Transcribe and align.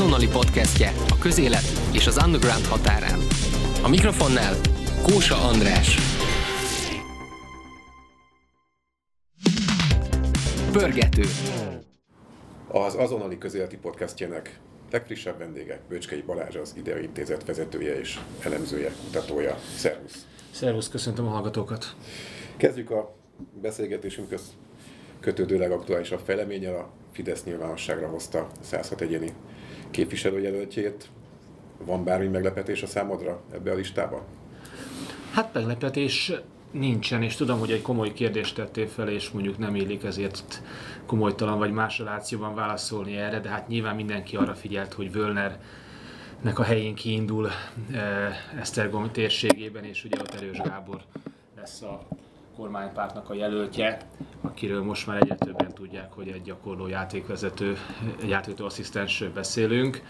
azonnali 0.00 0.28
podcastje 0.28 0.92
a 1.08 1.18
közélet 1.18 1.64
és 1.92 2.06
az 2.06 2.20
underground 2.24 2.64
határán. 2.64 3.18
A 3.82 3.88
mikrofonnál 3.88 4.54
Kósa 5.02 5.36
András. 5.36 5.96
Pörgető. 10.72 11.22
Az 12.68 12.94
azonnali 12.94 13.38
közéleti 13.38 13.76
podcastjának 13.76 14.58
legfrissebb 14.90 15.38
vendége 15.38 15.80
Böcskei 15.88 16.22
Balázs, 16.22 16.56
az 16.56 16.76
Intézet 17.02 17.44
vezetője 17.44 17.98
és 17.98 18.18
elemzője, 18.40 18.92
kutatója. 19.04 19.56
Szervusz! 19.76 20.26
Szervusz, 20.50 20.88
köszöntöm 20.88 21.26
a 21.26 21.30
hallgatókat! 21.30 21.94
Kezdjük 22.56 22.90
a 22.90 23.14
beszélgetésünkhöz 23.60 24.42
kötődőleg 25.20 25.70
aktuálisabb 25.70 26.20
fejleménnyel. 26.24 26.74
A 26.74 26.90
Fidesz 27.12 27.44
nyilvánosságra 27.44 28.08
hozta 28.08 28.46
106 28.60 29.00
egyéni 29.00 29.32
képviselőjelöltjét. 29.90 31.08
Van 31.84 32.04
bármi 32.04 32.26
meglepetés 32.26 32.82
a 32.82 32.86
számodra 32.86 33.40
ebbe 33.52 33.70
a 33.70 33.74
listába? 33.74 34.24
Hát 35.32 35.54
meglepetés 35.54 36.32
nincsen, 36.70 37.22
és 37.22 37.34
tudom, 37.34 37.58
hogy 37.58 37.70
egy 37.70 37.82
komoly 37.82 38.12
kérdést 38.12 38.54
tettél 38.54 38.86
fel, 38.86 39.08
és 39.08 39.30
mondjuk 39.30 39.58
nem 39.58 39.74
illik 39.74 40.04
ezért 40.04 40.62
komolytalan 41.06 41.58
vagy 41.58 41.72
más 41.72 41.98
relációban 41.98 42.54
válaszolni 42.54 43.16
erre, 43.16 43.40
de 43.40 43.48
hát 43.48 43.68
nyilván 43.68 43.94
mindenki 43.94 44.36
arra 44.36 44.54
figyelt, 44.54 44.92
hogy 44.92 45.12
Völner 45.12 45.60
nek 46.40 46.58
a 46.58 46.62
helyén 46.62 46.94
kiindul 46.94 47.48
eh, 47.92 48.60
Esztergom 48.60 49.10
térségében, 49.10 49.84
és 49.84 50.04
ugye 50.04 50.20
ott 50.20 50.34
Erős 50.34 50.58
Gábor 50.58 51.00
lesz 51.56 51.82
a 51.82 52.06
kormánypártnak 52.60 53.30
a 53.30 53.34
jelöltje, 53.34 53.98
akiről 54.40 54.82
most 54.82 55.06
már 55.06 55.16
egyre 55.22 55.34
többen 55.34 55.74
tudják, 55.74 56.12
hogy 56.12 56.28
egy 56.28 56.42
gyakorló 56.42 56.86
játékvezető, 56.86 57.76
játékvezető 58.26 59.30
beszélünk. 59.34 60.02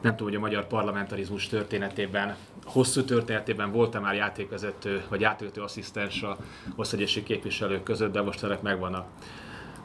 Nem 0.00 0.16
tudom, 0.16 0.26
hogy 0.26 0.36
a 0.36 0.40
magyar 0.40 0.66
parlamentarizmus 0.66 1.48
történetében, 1.48 2.36
hosszú 2.64 3.04
történetében 3.04 3.72
volt-e 3.72 3.98
már 3.98 4.14
játékvezető 4.14 5.04
vagy 5.08 5.20
játékvezető 5.20 5.62
asszisztens 5.62 6.22
a 6.22 6.36
országgyűlési 6.76 7.22
képviselők 7.22 7.82
között, 7.82 8.12
de 8.12 8.22
most 8.22 8.44
ennek 8.44 8.62
megvan 8.62 8.94
a, 8.94 9.06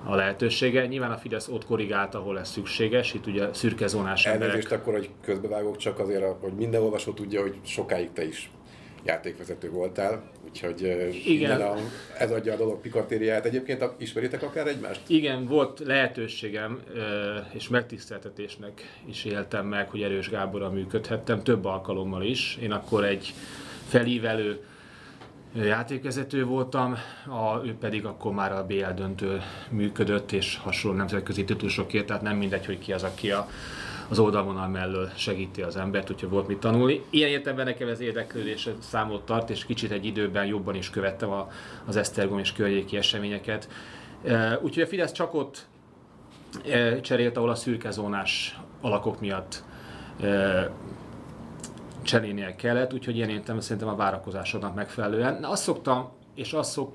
a 0.03 0.15
lehetősége. 0.15 0.85
Nyilván 0.85 1.11
a 1.11 1.17
Fidesz 1.17 1.47
ott 1.47 1.65
korrigált, 1.65 2.15
ahol 2.15 2.39
ez 2.39 2.49
szükséges, 2.49 3.13
itt 3.13 3.27
ugye 3.27 3.53
szürke 3.53 3.87
zónás 3.87 4.25
Elnézést 4.25 4.71
akkor, 4.71 4.93
hogy 4.93 5.09
közbevágok, 5.21 5.77
csak 5.77 5.99
azért, 5.99 6.25
hogy 6.41 6.53
minden 6.53 6.81
olvasó 6.81 7.11
tudja, 7.11 7.41
hogy 7.41 7.59
sokáig 7.63 8.11
te 8.11 8.25
is 8.25 8.51
játékvezető 9.05 9.69
voltál, 9.69 10.23
úgyhogy 10.45 10.81
Igen. 11.25 11.61
A, 11.61 11.75
ez 12.17 12.31
adja 12.31 12.53
a 12.53 12.57
dolog 12.57 12.81
pikatériáját. 12.81 13.45
Egyébként 13.45 13.85
ismeritek 13.97 14.43
akár 14.43 14.67
egymást? 14.67 15.01
Igen, 15.07 15.45
volt 15.45 15.79
lehetőségem, 15.79 16.81
és 17.53 17.67
megtiszteltetésnek 17.67 19.01
is 19.05 19.25
éltem 19.25 19.65
meg, 19.65 19.89
hogy 19.89 20.01
Erős 20.01 20.29
Gáborra 20.29 20.69
működhettem, 20.69 21.43
több 21.43 21.65
alkalommal 21.65 22.23
is. 22.23 22.57
Én 22.61 22.71
akkor 22.71 23.05
egy 23.05 23.33
felívelő 23.87 24.59
játékvezető 25.55 26.45
voltam, 26.45 26.95
a, 27.25 27.65
ő 27.65 27.75
pedig 27.79 28.05
akkor 28.05 28.33
már 28.33 28.51
a 28.51 28.65
BL 28.65 28.93
döntő 28.95 29.41
működött, 29.69 30.31
és 30.31 30.57
hasonló 30.57 30.97
nemzetközi 30.97 31.43
titulusokért, 31.43 32.05
tehát 32.05 32.21
nem 32.21 32.37
mindegy, 32.37 32.65
hogy 32.65 32.79
ki 32.79 32.93
az, 32.93 33.03
aki 33.03 33.31
a 33.31 33.49
az 34.11 34.19
oldalvonal 34.19 34.67
mellől 34.67 35.09
segíti 35.15 35.61
az 35.61 35.75
embert, 35.75 36.07
hogyha 36.07 36.27
volt 36.27 36.47
mit 36.47 36.59
tanulni. 36.59 37.03
Ilyen 37.09 37.29
értelemben 37.29 37.65
nekem 37.65 37.87
ez 37.87 37.99
érdeklődés 37.99 38.69
számot 38.79 39.25
tart, 39.25 39.49
és 39.49 39.65
kicsit 39.65 39.91
egy 39.91 40.05
időben 40.05 40.45
jobban 40.45 40.75
is 40.75 40.89
követtem 40.89 41.29
a, 41.29 41.47
az 41.85 41.95
Esztergom 41.95 42.39
és 42.39 42.51
környéki 42.53 42.97
eseményeket. 42.97 43.69
Úgyhogy 44.61 44.83
a 44.83 44.87
Fidesz 44.87 45.11
csak 45.11 45.33
ott 45.33 45.67
cserélt, 47.01 47.37
ahol 47.37 47.49
a 47.49 47.55
szürkezónás 47.55 48.59
alakok 48.81 49.19
miatt 49.19 49.63
cserélnie 52.01 52.55
kellett, 52.55 52.93
úgyhogy 52.93 53.15
ilyen 53.15 53.29
értelemben 53.29 53.61
szerintem 53.61 53.91
a 53.91 53.95
várakozásodnak 53.95 54.75
megfelelően. 54.75 55.43
Azt 55.43 55.63
szoktam, 55.63 56.09
és 56.35 56.53
azt 56.53 56.71
szok, 56.71 56.93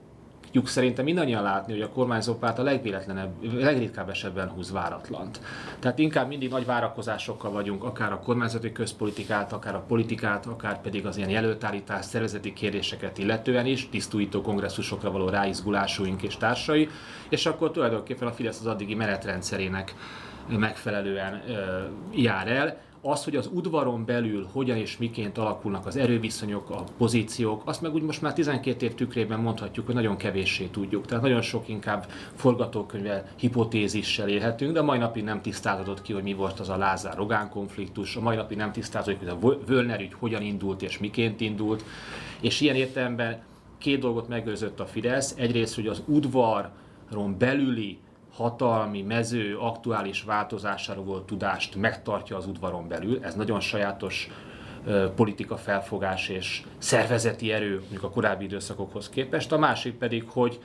tudjuk 0.56 0.74
szerintem 0.74 1.04
mindannyian 1.04 1.42
látni, 1.42 1.72
hogy 1.72 1.82
a 1.82 1.88
kormányzó 1.88 2.34
párt 2.34 2.58
a 2.58 2.62
legvéletlenebb, 2.62 3.54
legritkább 3.54 4.08
esetben 4.08 4.48
húz 4.48 4.72
váratlant. 4.72 5.40
Tehát 5.78 5.98
inkább 5.98 6.28
mindig 6.28 6.50
nagy 6.50 6.66
várakozásokkal 6.66 7.50
vagyunk, 7.50 7.84
akár 7.84 8.12
a 8.12 8.18
kormányzati 8.18 8.72
közpolitikát, 8.72 9.52
akár 9.52 9.74
a 9.74 9.84
politikát, 9.88 10.46
akár 10.46 10.80
pedig 10.80 11.06
az 11.06 11.16
ilyen 11.16 11.30
jelöltállítás, 11.30 12.04
szervezeti 12.04 12.52
kérdéseket 12.52 13.18
illetően 13.18 13.66
is, 13.66 13.88
tisztújító 13.88 14.40
kongresszusokra 14.40 15.10
való 15.10 15.28
ráizgulásúink 15.28 16.22
és 16.22 16.36
társai, 16.36 16.88
és 17.28 17.46
akkor 17.46 17.70
tulajdonképpen 17.70 18.28
a 18.28 18.32
Fidesz 18.32 18.60
az 18.60 18.66
addigi 18.66 18.94
menetrendszerének 18.94 19.94
megfelelően 20.48 21.42
jár 22.12 22.48
el 22.48 22.80
az, 23.06 23.24
hogy 23.24 23.36
az 23.36 23.50
udvaron 23.52 24.04
belül 24.04 24.48
hogyan 24.52 24.76
és 24.76 24.96
miként 24.96 25.38
alakulnak 25.38 25.86
az 25.86 25.96
erőviszonyok, 25.96 26.70
a 26.70 26.84
pozíciók, 26.96 27.62
azt 27.64 27.82
meg 27.82 27.94
úgy 27.94 28.02
most 28.02 28.22
már 28.22 28.32
12 28.32 28.86
év 28.86 28.94
tükrében 28.94 29.40
mondhatjuk, 29.40 29.86
hogy 29.86 29.94
nagyon 29.94 30.16
kevéssé 30.16 30.64
tudjuk. 30.64 31.06
Tehát 31.06 31.22
nagyon 31.22 31.42
sok 31.42 31.68
inkább 31.68 32.06
forgatókönyvvel, 32.34 33.28
hipotézissel 33.36 34.28
élhetünk, 34.28 34.72
de 34.72 34.80
a 34.80 34.84
mai 34.84 34.98
napig 34.98 35.24
nem 35.24 35.42
tisztázódott 35.42 36.02
ki, 36.02 36.12
hogy 36.12 36.22
mi 36.22 36.34
volt 36.34 36.60
az 36.60 36.68
a 36.68 36.76
Lázár-Rogán 36.76 37.50
konfliktus, 37.50 38.16
a 38.16 38.20
mai 38.20 38.36
napig 38.36 38.56
nem 38.56 38.72
tisztázódott, 38.72 39.18
hogy 39.18 39.28
a 39.28 39.64
Völner 39.66 40.00
ügy 40.00 40.14
hogyan 40.18 40.42
indult 40.42 40.82
és 40.82 40.98
miként 40.98 41.40
indult, 41.40 41.84
és 42.40 42.60
ilyen 42.60 42.76
értelemben 42.76 43.42
két 43.78 44.00
dolgot 44.00 44.28
megőrzött 44.28 44.80
a 44.80 44.86
Fidesz. 44.86 45.34
Egyrészt, 45.38 45.74
hogy 45.74 45.86
az 45.86 46.02
udvaron 46.06 47.38
belüli 47.38 47.98
hatalmi 48.36 49.02
mező 49.02 49.56
aktuális 49.58 50.22
változásáról 50.22 51.04
volt 51.04 51.26
tudást 51.26 51.74
megtartja 51.74 52.36
az 52.36 52.46
udvaron 52.46 52.88
belül. 52.88 53.18
Ez 53.22 53.34
nagyon 53.34 53.60
sajátos 53.60 54.30
politika 55.14 55.56
felfogás 55.56 56.28
és 56.28 56.62
szervezeti 56.78 57.52
erő 57.52 57.78
mondjuk 57.78 58.02
a 58.02 58.10
korábbi 58.10 58.44
időszakokhoz 58.44 59.08
képest. 59.08 59.52
A 59.52 59.58
másik 59.58 59.94
pedig, 59.94 60.24
hogy 60.28 60.60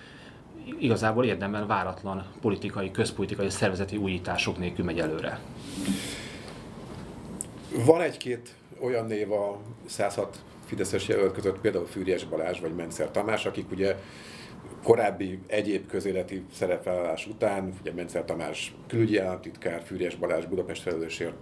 igazából 0.80 1.26
érdemben 1.26 1.68
váratlan 1.68 2.26
politikai, 2.42 2.92
közpolitikai, 2.92 3.50
szervezeti 3.50 3.98
újítások 3.98 4.58
nélkül 4.58 4.86
megy 4.86 5.00
előre. 5.00 5.40
Van 7.86 8.02
egy-két 8.02 8.56
olyan 8.82 9.06
név 9.06 9.32
a 9.32 9.58
106 9.86 10.38
Fideszes 10.66 11.08
jelölt 11.08 11.34
között, 11.34 11.58
például 11.58 11.86
Fűrjes 11.86 12.24
Balázs 12.24 12.60
vagy 12.60 12.76
Mencer 12.76 13.12
Tamás, 13.12 13.46
akik 13.46 13.72
ugye 13.72 13.96
korábbi 14.84 15.40
egyéb 15.48 15.88
közéleti 15.88 16.44
szerepvállalás 16.54 17.28
után, 17.28 17.74
ugye 17.82 17.94
Mencer 17.94 18.26
Tamás 18.26 18.76
külügyi 18.88 19.18
államtitkár, 19.18 19.82
Fűrjes 19.84 20.16
Balázs 20.16 20.46
Budapest 20.46 20.82
felelősért, 20.82 21.34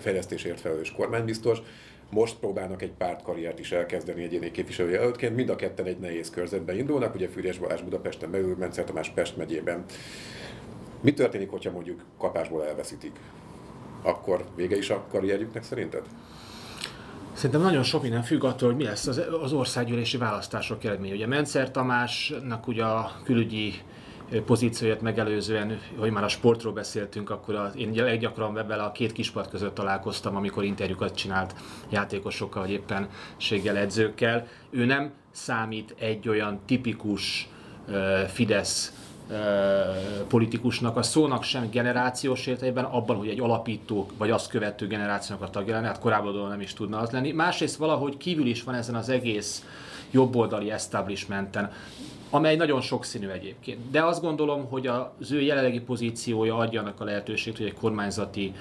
fejlesztésért 0.00 0.60
felelős 0.60 0.92
kormánybiztos, 0.92 1.58
most 2.10 2.38
próbálnak 2.38 2.82
egy 2.82 2.92
pártkarriert 2.92 3.58
is 3.58 3.72
elkezdeni 3.72 4.22
egyéni 4.22 4.50
képviselőjelöltként, 4.50 5.36
mind 5.36 5.48
a 5.48 5.56
ketten 5.56 5.86
egy 5.86 5.98
nehéz 5.98 6.30
körzetben 6.30 6.76
indulnak, 6.78 7.14
ugye 7.14 7.28
Fűrjes 7.28 7.58
Balázs 7.58 7.80
Budapesten 7.80 8.30
belül, 8.30 8.56
Mencer 8.56 8.84
Tamás 8.84 9.10
Pest 9.10 9.36
megyében. 9.36 9.84
Mi 11.00 11.14
történik, 11.14 11.50
hogyha 11.50 11.70
mondjuk 11.70 12.04
kapásból 12.18 12.66
elveszítik? 12.66 13.16
Akkor 14.02 14.44
vége 14.56 14.76
is 14.76 14.90
a 14.90 15.04
karrierjüknek 15.10 15.62
szerinted? 15.62 16.02
Szerintem 17.32 17.60
nagyon 17.60 17.82
sok 17.82 18.02
minden 18.02 18.22
függ 18.22 18.44
attól, 18.44 18.68
hogy 18.68 18.76
mi 18.76 18.84
lesz 18.84 19.06
az, 19.06 19.22
az 19.42 19.52
országgyűlési 19.52 20.16
választások 20.16 20.84
eredménye. 20.84 21.14
Ugye 21.14 21.26
Mencer 21.26 21.70
Tamásnak 21.70 22.66
ugye 22.66 22.84
a 22.84 23.12
külügyi 23.24 23.74
pozícióját 24.40 25.00
megelőzően, 25.00 25.80
hogy 25.98 26.10
már 26.10 26.24
a 26.24 26.28
sportról 26.28 26.72
beszéltünk, 26.72 27.30
akkor 27.30 27.54
az, 27.54 27.76
én 27.76 27.92
leggyakrabban 27.94 28.66
vele 28.66 28.82
a 28.82 28.92
két 28.92 29.12
kispart 29.12 29.50
között 29.50 29.74
találkoztam, 29.74 30.36
amikor 30.36 30.64
interjúkat 30.64 31.14
csinált 31.14 31.54
játékosokkal, 31.90 32.62
vagy 32.62 32.70
éppen 32.70 33.08
séggel 33.36 33.76
edzőkkel. 33.76 34.46
Ő 34.70 34.84
nem 34.84 35.12
számít 35.30 35.94
egy 35.98 36.28
olyan 36.28 36.60
tipikus 36.66 37.48
uh, 37.88 38.20
Fidesz 38.20 38.92
politikusnak 40.28 40.96
a 40.96 41.02
szónak 41.02 41.42
sem 41.42 41.70
generációs 41.70 42.46
értelemben, 42.46 42.84
abban, 42.84 43.16
hogy 43.16 43.28
egy 43.28 43.40
alapító 43.40 44.06
vagy 44.16 44.30
azt 44.30 44.48
követő 44.48 44.86
generációnak 44.86 45.44
a 45.44 45.50
tagja 45.50 45.74
lenne, 45.74 45.86
hát 45.86 45.98
korábban 45.98 46.48
nem 46.48 46.60
is 46.60 46.74
tudna 46.74 46.98
az 46.98 47.10
lenni. 47.10 47.32
Másrészt 47.32 47.76
valahogy 47.76 48.16
kívül 48.16 48.46
is 48.46 48.62
van 48.62 48.74
ezen 48.74 48.94
az 48.94 49.08
egész 49.08 49.64
jobboldali 50.12 50.70
establishmenten, 50.70 51.72
amely 52.30 52.56
nagyon 52.56 52.80
sokszínű 52.80 53.28
egyébként. 53.28 53.90
De 53.90 54.04
azt 54.04 54.22
gondolom, 54.22 54.68
hogy 54.68 54.86
az 54.86 55.32
ő 55.32 55.40
jelenlegi 55.40 55.80
pozíciója 55.80 56.56
adja 56.56 56.80
annak 56.80 57.00
a 57.00 57.04
lehetőséget, 57.04 57.58
hogy 57.58 57.66
egy 57.66 57.74
kormányzati 57.74 58.54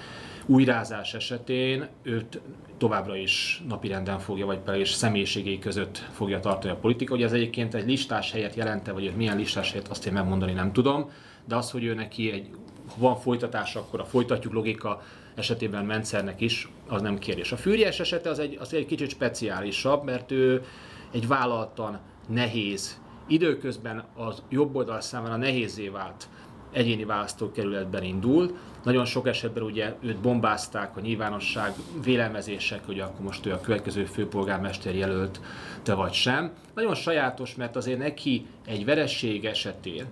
újrázás 0.45 1.13
esetén 1.13 1.87
őt 2.03 2.39
továbbra 2.77 3.15
is 3.15 3.63
napirenden 3.67 4.19
fogja, 4.19 4.45
vagy 4.45 4.57
pedig 4.57 4.81
is 4.81 4.91
személyiségei 4.91 5.59
között 5.59 5.97
fogja 5.97 6.39
tartani 6.39 6.73
a 6.73 6.75
politika. 6.75 7.15
Ugye 7.15 7.25
ez 7.25 7.31
egyébként 7.31 7.73
egy 7.73 7.85
listás 7.85 8.31
helyet 8.31 8.55
jelente, 8.55 8.91
vagy 8.91 9.13
milyen 9.15 9.37
listás 9.37 9.71
helyet, 9.71 9.87
azt 9.87 10.05
én 10.05 10.13
megmondani 10.13 10.53
nem 10.53 10.73
tudom, 10.73 11.09
de 11.45 11.55
az, 11.55 11.71
hogy 11.71 11.83
ő 11.83 11.93
neki 11.93 12.31
egy, 12.31 12.49
ha 12.87 12.95
van 12.97 13.15
folytatás, 13.15 13.75
akkor 13.75 13.99
a 13.99 14.05
folytatjuk 14.05 14.53
logika 14.53 15.01
esetében 15.35 15.85
Mencernek 15.85 16.41
is, 16.41 16.69
az 16.87 17.01
nem 17.01 17.17
kérdés. 17.17 17.51
A 17.51 17.57
Fűries 17.57 17.99
esete 17.99 18.29
az 18.29 18.39
egy, 18.39 18.57
az 18.59 18.73
egy 18.73 18.85
kicsit 18.85 19.09
speciálisabb, 19.09 20.03
mert 20.03 20.31
ő 20.31 20.65
egy 21.11 21.27
vállaltan 21.27 21.99
nehéz, 22.27 22.99
időközben 23.27 24.03
az 24.15 24.43
jobb 24.49 24.75
oldal 24.75 25.01
számára 25.01 25.35
nehézé 25.35 25.87
vált 25.87 26.27
egyéni 26.71 27.05
választókerületben 27.05 28.03
indul. 28.03 28.57
Nagyon 28.83 29.05
sok 29.05 29.27
esetben 29.27 29.63
ugye 29.63 29.95
őt 30.01 30.17
bombázták 30.17 30.97
a 30.97 30.99
nyilvánosság 30.99 31.73
vélelmezések, 32.03 32.85
hogy 32.85 32.99
akkor 32.99 33.25
most 33.25 33.45
ő 33.45 33.51
a 33.51 33.61
következő 33.61 34.05
főpolgármester 34.05 34.95
jelölt, 34.95 35.41
te 35.83 35.93
vagy 35.93 36.13
sem. 36.13 36.51
Nagyon 36.75 36.95
sajátos, 36.95 37.55
mert 37.55 37.75
azért 37.75 37.99
neki 37.99 38.45
egy 38.65 38.85
vereség 38.85 39.45
esetén 39.45 40.05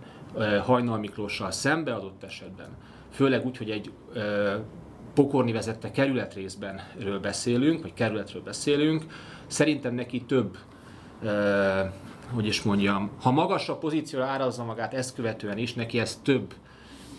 Hajnal 0.64 0.98
Miklóssal 0.98 1.52
szembe 1.52 1.94
adott 1.94 2.24
esetben, 2.24 2.68
főleg 3.12 3.46
úgy, 3.46 3.58
hogy 3.58 3.70
egy 3.70 3.92
pokorni 5.14 5.52
vezette 5.52 5.92
kerületrészben 5.92 6.82
beszélünk, 7.22 7.82
vagy 7.82 7.94
kerületről 7.94 8.42
beszélünk, 8.42 9.06
szerintem 9.48 9.94
neki 9.94 10.22
több 10.22 10.58
hogy 12.34 12.46
is 12.46 12.62
mondjam, 12.62 13.12
ha 13.22 13.32
magasabb 13.32 13.80
pozícióra 13.80 14.26
árazza 14.26 14.64
magát 14.64 14.94
ezt 14.94 15.16
követően 15.16 15.58
is, 15.58 15.74
neki 15.74 16.00
ez 16.00 16.20
több 16.24 16.54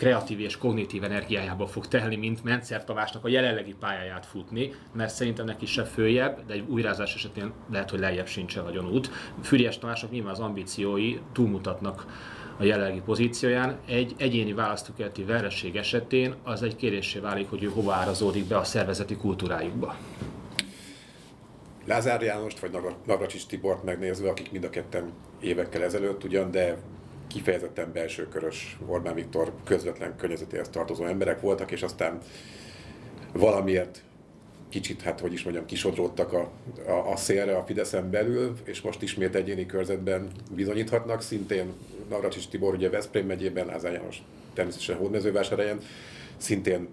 kreatív 0.01 0.39
és 0.39 0.57
kognitív 0.57 1.03
energiájába 1.03 1.67
fog 1.67 1.87
telni, 1.87 2.15
mint 2.15 2.43
Mencer 2.43 2.83
Tamásnak 2.83 3.25
a 3.25 3.27
jelenlegi 3.27 3.75
pályáját 3.79 4.25
futni, 4.25 4.73
mert 4.93 5.13
szerintem 5.13 5.45
neki 5.45 5.65
se 5.65 5.83
följebb, 5.83 6.45
de 6.47 6.53
egy 6.53 6.63
újrázás 6.67 7.15
esetén 7.15 7.51
lehet, 7.71 7.89
hogy 7.89 7.99
lejjebb 7.99 8.27
sincsen 8.27 8.63
nagyon 8.63 8.89
út. 8.89 9.11
Füriás 9.41 9.77
Tamásnak 9.77 10.11
nyilván 10.11 10.31
az 10.31 10.39
ambíciói 10.39 11.19
túlmutatnak 11.31 12.05
a 12.57 12.63
jelenlegi 12.63 13.01
pozícióján. 13.05 13.77
Egy 13.85 14.13
egyéni 14.17 14.53
választókerti 14.53 15.23
vereség 15.23 15.75
esetén 15.75 16.35
az 16.43 16.63
egy 16.63 16.75
kérésé 16.75 17.19
válik, 17.19 17.49
hogy 17.49 17.63
ő 17.63 17.67
hova 17.67 17.93
árazódik 17.93 18.45
be 18.45 18.57
a 18.57 18.63
szervezeti 18.63 19.15
kultúrájukba. 19.15 19.95
Lázár 21.85 22.21
Jánost 22.21 22.59
vagy 22.59 22.77
Navracsics 23.05 23.45
Tibort 23.45 23.83
megnézve, 23.83 24.29
akik 24.29 24.51
mind 24.51 24.63
a 24.63 24.69
ketten 24.69 25.11
évekkel 25.39 25.83
ezelőtt 25.83 26.23
ugyan, 26.23 26.51
de 26.51 26.77
kifejezetten 27.27 27.91
belső 27.93 28.27
körös 28.27 28.77
Orbán 28.85 29.13
Viktor 29.13 29.53
közvetlen 29.63 30.15
környezetéhez 30.15 30.69
tartozó 30.69 31.05
emberek 31.05 31.41
voltak, 31.41 31.71
és 31.71 31.81
aztán 31.81 32.19
valamiért 33.33 34.03
kicsit, 34.69 35.01
hát 35.01 35.19
hogy 35.19 35.33
is 35.33 35.43
mondjam, 35.43 35.65
kisodródtak 35.65 36.33
a, 36.33 36.51
a, 36.87 37.11
a 37.11 37.15
szélre 37.15 37.57
a 37.57 37.63
Fideszen 37.63 38.09
belül, 38.09 38.53
és 38.63 38.81
most 38.81 39.01
ismét 39.01 39.35
egyéni 39.35 39.65
körzetben 39.65 40.31
bizonyíthatnak. 40.51 41.21
Szintén 41.21 41.73
Navracsics 42.09 42.47
Tibor 42.47 42.73
ugye 42.73 42.89
Veszprém 42.89 43.25
megyében, 43.25 43.65
Lázár 43.65 43.93
János 43.93 44.21
természetesen 44.53 44.97
Hódmezővásárhelyen, 44.97 45.79
szintén 46.37 46.87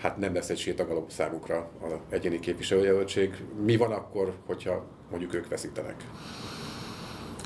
hát 0.00 0.16
nem 0.16 0.34
lesz 0.34 0.48
egy 0.48 0.58
sétagalom 0.58 1.04
számukra 1.08 1.70
az 1.80 1.92
egyéni 2.08 2.38
képviselőjelöltség. 2.38 3.44
Mi 3.64 3.76
van 3.76 3.92
akkor, 3.92 4.34
hogyha 4.46 4.86
mondjuk 5.10 5.34
ők 5.34 5.48
veszítenek? 5.48 6.04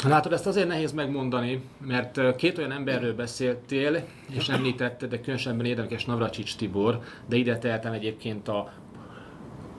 Látod, 0.05 0.33
ezt 0.33 0.47
azért 0.47 0.69
nehéz 0.69 0.93
megmondani, 0.93 1.63
mert 1.79 2.37
két 2.37 2.59
olyan 2.59 2.73
emberről 2.73 3.15
beszéltél, 3.15 4.05
és 4.31 4.49
említetted, 4.49 5.11
de 5.11 5.21
különösen 5.21 5.65
érdekes 5.65 6.05
Navracsics 6.05 6.57
Tibor, 6.57 7.01
de 7.29 7.37
ide 7.37 7.59
tehetem 7.59 7.93
egyébként 7.93 8.49
a 8.49 8.73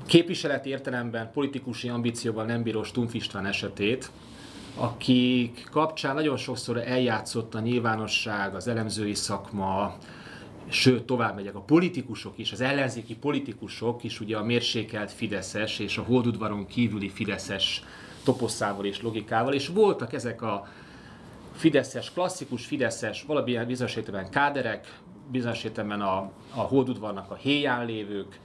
képviseleti 0.06 0.69
értelemben 0.69 1.31
politikusi 1.33 1.89
ambícióval 1.89 2.45
nem 2.45 2.63
bíró 2.63 2.83
Stumpf 2.83 3.13
István 3.13 3.45
esetét, 3.45 4.12
akik 4.75 5.68
kapcsán 5.71 6.16
nagyon 6.16 6.38
sokszor 6.38 6.78
eljátszott 6.78 7.56
a 7.56 7.60
nyilvánosság, 7.60 8.56
az 8.56 8.68
elemzői 8.68 9.13
szakma, 9.13 9.95
sőt, 10.69 11.03
tovább 11.03 11.35
megyek, 11.35 11.56
a 11.56 11.59
politikusok 11.59 12.38
is, 12.38 12.51
az 12.51 12.62
ellenzéki 12.62 13.15
politikusok 13.15 14.03
is 14.03 14.19
ugye 14.19 14.38
a 14.38 14.44
mérsékelt 14.44 15.12
Fideszes 15.12 15.79
és 15.79 15.97
a 15.97 16.03
holdudvaron 16.03 16.65
kívüli 16.65 17.09
Fideszes 17.09 17.83
toposzával 18.23 18.85
és 18.85 19.01
logikával, 19.01 19.53
és 19.53 19.67
voltak 19.67 20.13
ezek 20.13 20.41
a 20.41 20.67
Fideszes, 21.56 22.12
klasszikus 22.12 22.65
Fideszes, 22.65 23.23
valamilyen 23.23 23.67
bizonyos 23.67 23.95
értelemben 23.95 24.31
káderek, 24.31 25.00
bizonyos 25.31 25.63
értelemben 25.63 26.01
a, 26.01 26.31
a 26.56 26.62
holdudvarnak 26.62 27.31
a 27.31 27.35
héján 27.35 27.85
lévők, 27.85 28.39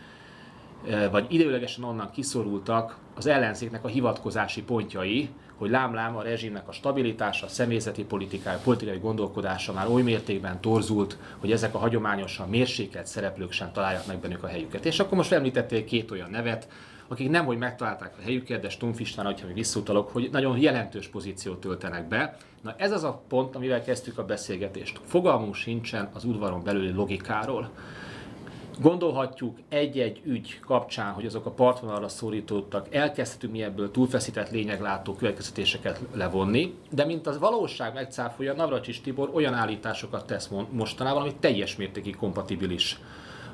vagy 1.11 1.27
időlegesen 1.29 1.85
onnan 1.85 2.11
kiszorultak 2.11 2.99
az 3.21 3.27
ellenzéknek 3.27 3.85
a 3.85 3.89
hivatkozási 3.89 4.63
pontjai, 4.63 5.29
hogy 5.55 5.71
lámlám 5.71 6.17
a 6.17 6.23
rezsimnek 6.23 6.69
a 6.69 6.73
stabilitása, 6.73 7.47
a 7.47 7.49
személyzeti 7.49 8.05
politikája, 8.05 8.59
politikai 8.65 8.99
gondolkodása 8.99 9.73
már 9.73 9.89
oly 9.89 10.03
mértékben 10.03 10.61
torzult, 10.61 11.17
hogy 11.39 11.53
ezek 11.53 11.75
a 11.75 11.79
hagyományosan 11.79 12.49
mérsékelt 12.49 13.07
szereplők 13.07 13.53
sem 13.53 13.73
találják 13.73 14.07
meg 14.07 14.19
bennük 14.19 14.43
a 14.43 14.47
helyüket. 14.47 14.85
És 14.85 15.01
akkor 15.01 15.17
most 15.17 15.33
említettél 15.33 15.85
két 15.85 16.11
olyan 16.11 16.31
nevet, 16.31 16.69
akik 17.09 17.31
nem 17.31 17.45
hogy 17.45 17.59
megtalálták 17.59 18.15
a 18.19 18.23
helyüket, 18.23 18.61
de 18.61 18.69
Stumpf 18.69 19.01
István, 19.01 19.27
hogyha 19.27 19.47
még 19.47 19.55
visszautalok, 19.55 20.09
hogy 20.13 20.29
nagyon 20.33 20.59
jelentős 20.59 21.09
pozíciót 21.09 21.61
töltenek 21.61 22.09
be. 22.09 22.37
Na 22.63 22.75
ez 22.77 22.93
az 22.93 23.05
a 23.05 23.23
pont, 23.29 23.57
amivel 23.57 23.83
kezdtük 23.83 24.19
a 24.19 24.25
beszélgetést. 24.25 25.01
Fogalmunk 25.05 25.55
sincsen 25.55 26.09
az 26.13 26.25
udvaron 26.25 26.63
belüli 26.63 26.93
logikáról. 26.93 27.71
Gondolhatjuk 28.83 29.59
egy-egy 29.69 30.21
ügy 30.25 30.61
kapcsán, 30.61 31.13
hogy 31.13 31.27
azok 31.27 31.47
a 31.47 31.51
partvonalra 31.51 32.09
szorítottak, 32.09 32.95
elkezdhetünk 32.95 33.53
mi 33.53 33.63
ebből 33.63 33.91
túlfeszített 33.91 34.51
lényeglátó 34.51 35.15
következtetéseket 35.15 36.01
levonni, 36.15 36.75
de 36.91 37.05
mint 37.05 37.27
az 37.27 37.39
valóság 37.39 37.95
megcáfolja, 37.95 38.55
Navracsis 38.55 39.01
Tibor 39.01 39.31
olyan 39.33 39.55
állításokat 39.55 40.27
tesz 40.27 40.51
mostanában, 40.71 41.23
ami 41.23 41.35
teljes 41.41 41.77
mértékig 41.77 42.17
kompatibilis 42.17 43.01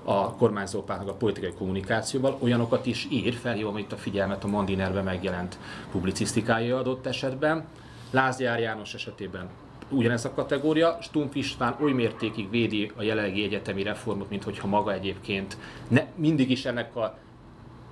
a 0.05 0.35
kormányzó 0.35 0.85
a 0.89 1.13
politikai 1.19 1.53
kommunikációval, 1.53 2.39
olyanokat 2.41 2.87
is 2.87 3.07
ír, 3.11 3.35
felhívom 3.35 3.79
itt 3.79 3.93
a 3.93 3.97
figyelmet 3.97 4.45
a 4.45 4.47
Mandinerbe 4.47 5.03
megjelent 5.03 5.59
publicisztikája 5.91 6.79
adott 6.79 7.07
esetben, 7.07 7.65
Lázjár 8.11 8.61
János 8.61 8.95
esetében 8.95 9.49
ugyanez 9.91 10.25
a 10.25 10.33
kategória. 10.33 10.99
Stumpf 11.01 11.35
István 11.35 11.77
oly 11.81 11.93
mértékig 11.93 12.51
védi 12.51 12.91
a 12.97 13.03
jelenlegi 13.03 13.43
egyetemi 13.43 13.83
reformot, 13.83 14.31
mint 14.31 14.45
hogyha 14.45 14.69
maga 14.69 14.93
egyébként 14.93 15.57
ne, 15.89 16.07
mindig 16.15 16.51
is 16.51 16.65
ennek 16.65 16.97
a 16.97 17.19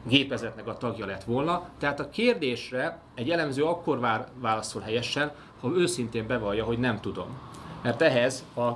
gépezetnek 0.06 0.66
a 0.66 0.76
tagja 0.76 1.06
lett 1.06 1.24
volna. 1.24 1.68
Tehát 1.78 2.00
a 2.00 2.08
kérdésre 2.08 2.98
egy 3.14 3.30
elemző 3.30 3.64
akkor 3.64 4.00
vár, 4.00 4.28
válaszol 4.40 4.82
helyesen, 4.82 5.32
ha 5.60 5.70
őszintén 5.74 6.26
bevallja, 6.26 6.64
hogy 6.64 6.78
nem 6.78 7.00
tudom. 7.00 7.38
Mert 7.82 8.02
ehhez 8.02 8.44
a 8.56 8.70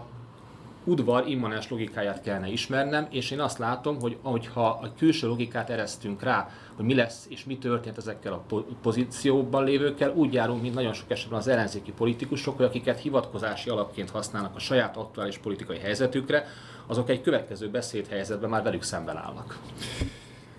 udvar 0.88 1.26
immanens 1.26 1.68
logikáját 1.68 2.22
kellene 2.22 2.48
ismernem, 2.48 3.06
és 3.10 3.30
én 3.30 3.40
azt 3.40 3.58
látom, 3.58 3.98
hogy 4.22 4.46
ha 4.46 4.66
a 4.66 4.92
külső 4.98 5.26
logikát 5.26 5.70
eresztünk 5.70 6.22
rá, 6.22 6.48
hogy 6.76 6.84
mi 6.84 6.94
lesz 6.94 7.26
és 7.28 7.44
mi 7.44 7.58
történt 7.58 7.98
ezekkel 7.98 8.32
a 8.32 8.44
pozícióban 8.82 9.64
lévőkkel, 9.64 10.10
úgy 10.10 10.32
járunk, 10.32 10.62
mint 10.62 10.74
nagyon 10.74 10.92
sok 10.92 11.10
esetben 11.10 11.38
az 11.38 11.48
ellenzéki 11.48 11.92
politikusok, 11.92 12.56
hogy 12.56 12.66
akiket 12.66 13.00
hivatkozási 13.00 13.70
alapként 13.70 14.10
használnak 14.10 14.56
a 14.56 14.58
saját 14.58 14.96
aktuális 14.96 15.38
politikai 15.38 15.78
helyzetükre, 15.78 16.46
azok 16.86 17.08
egy 17.08 17.20
következő 17.20 17.70
beszédhelyzetben 17.70 18.50
már 18.50 18.62
velük 18.62 18.82
szemben 18.82 19.16
állnak. 19.16 19.58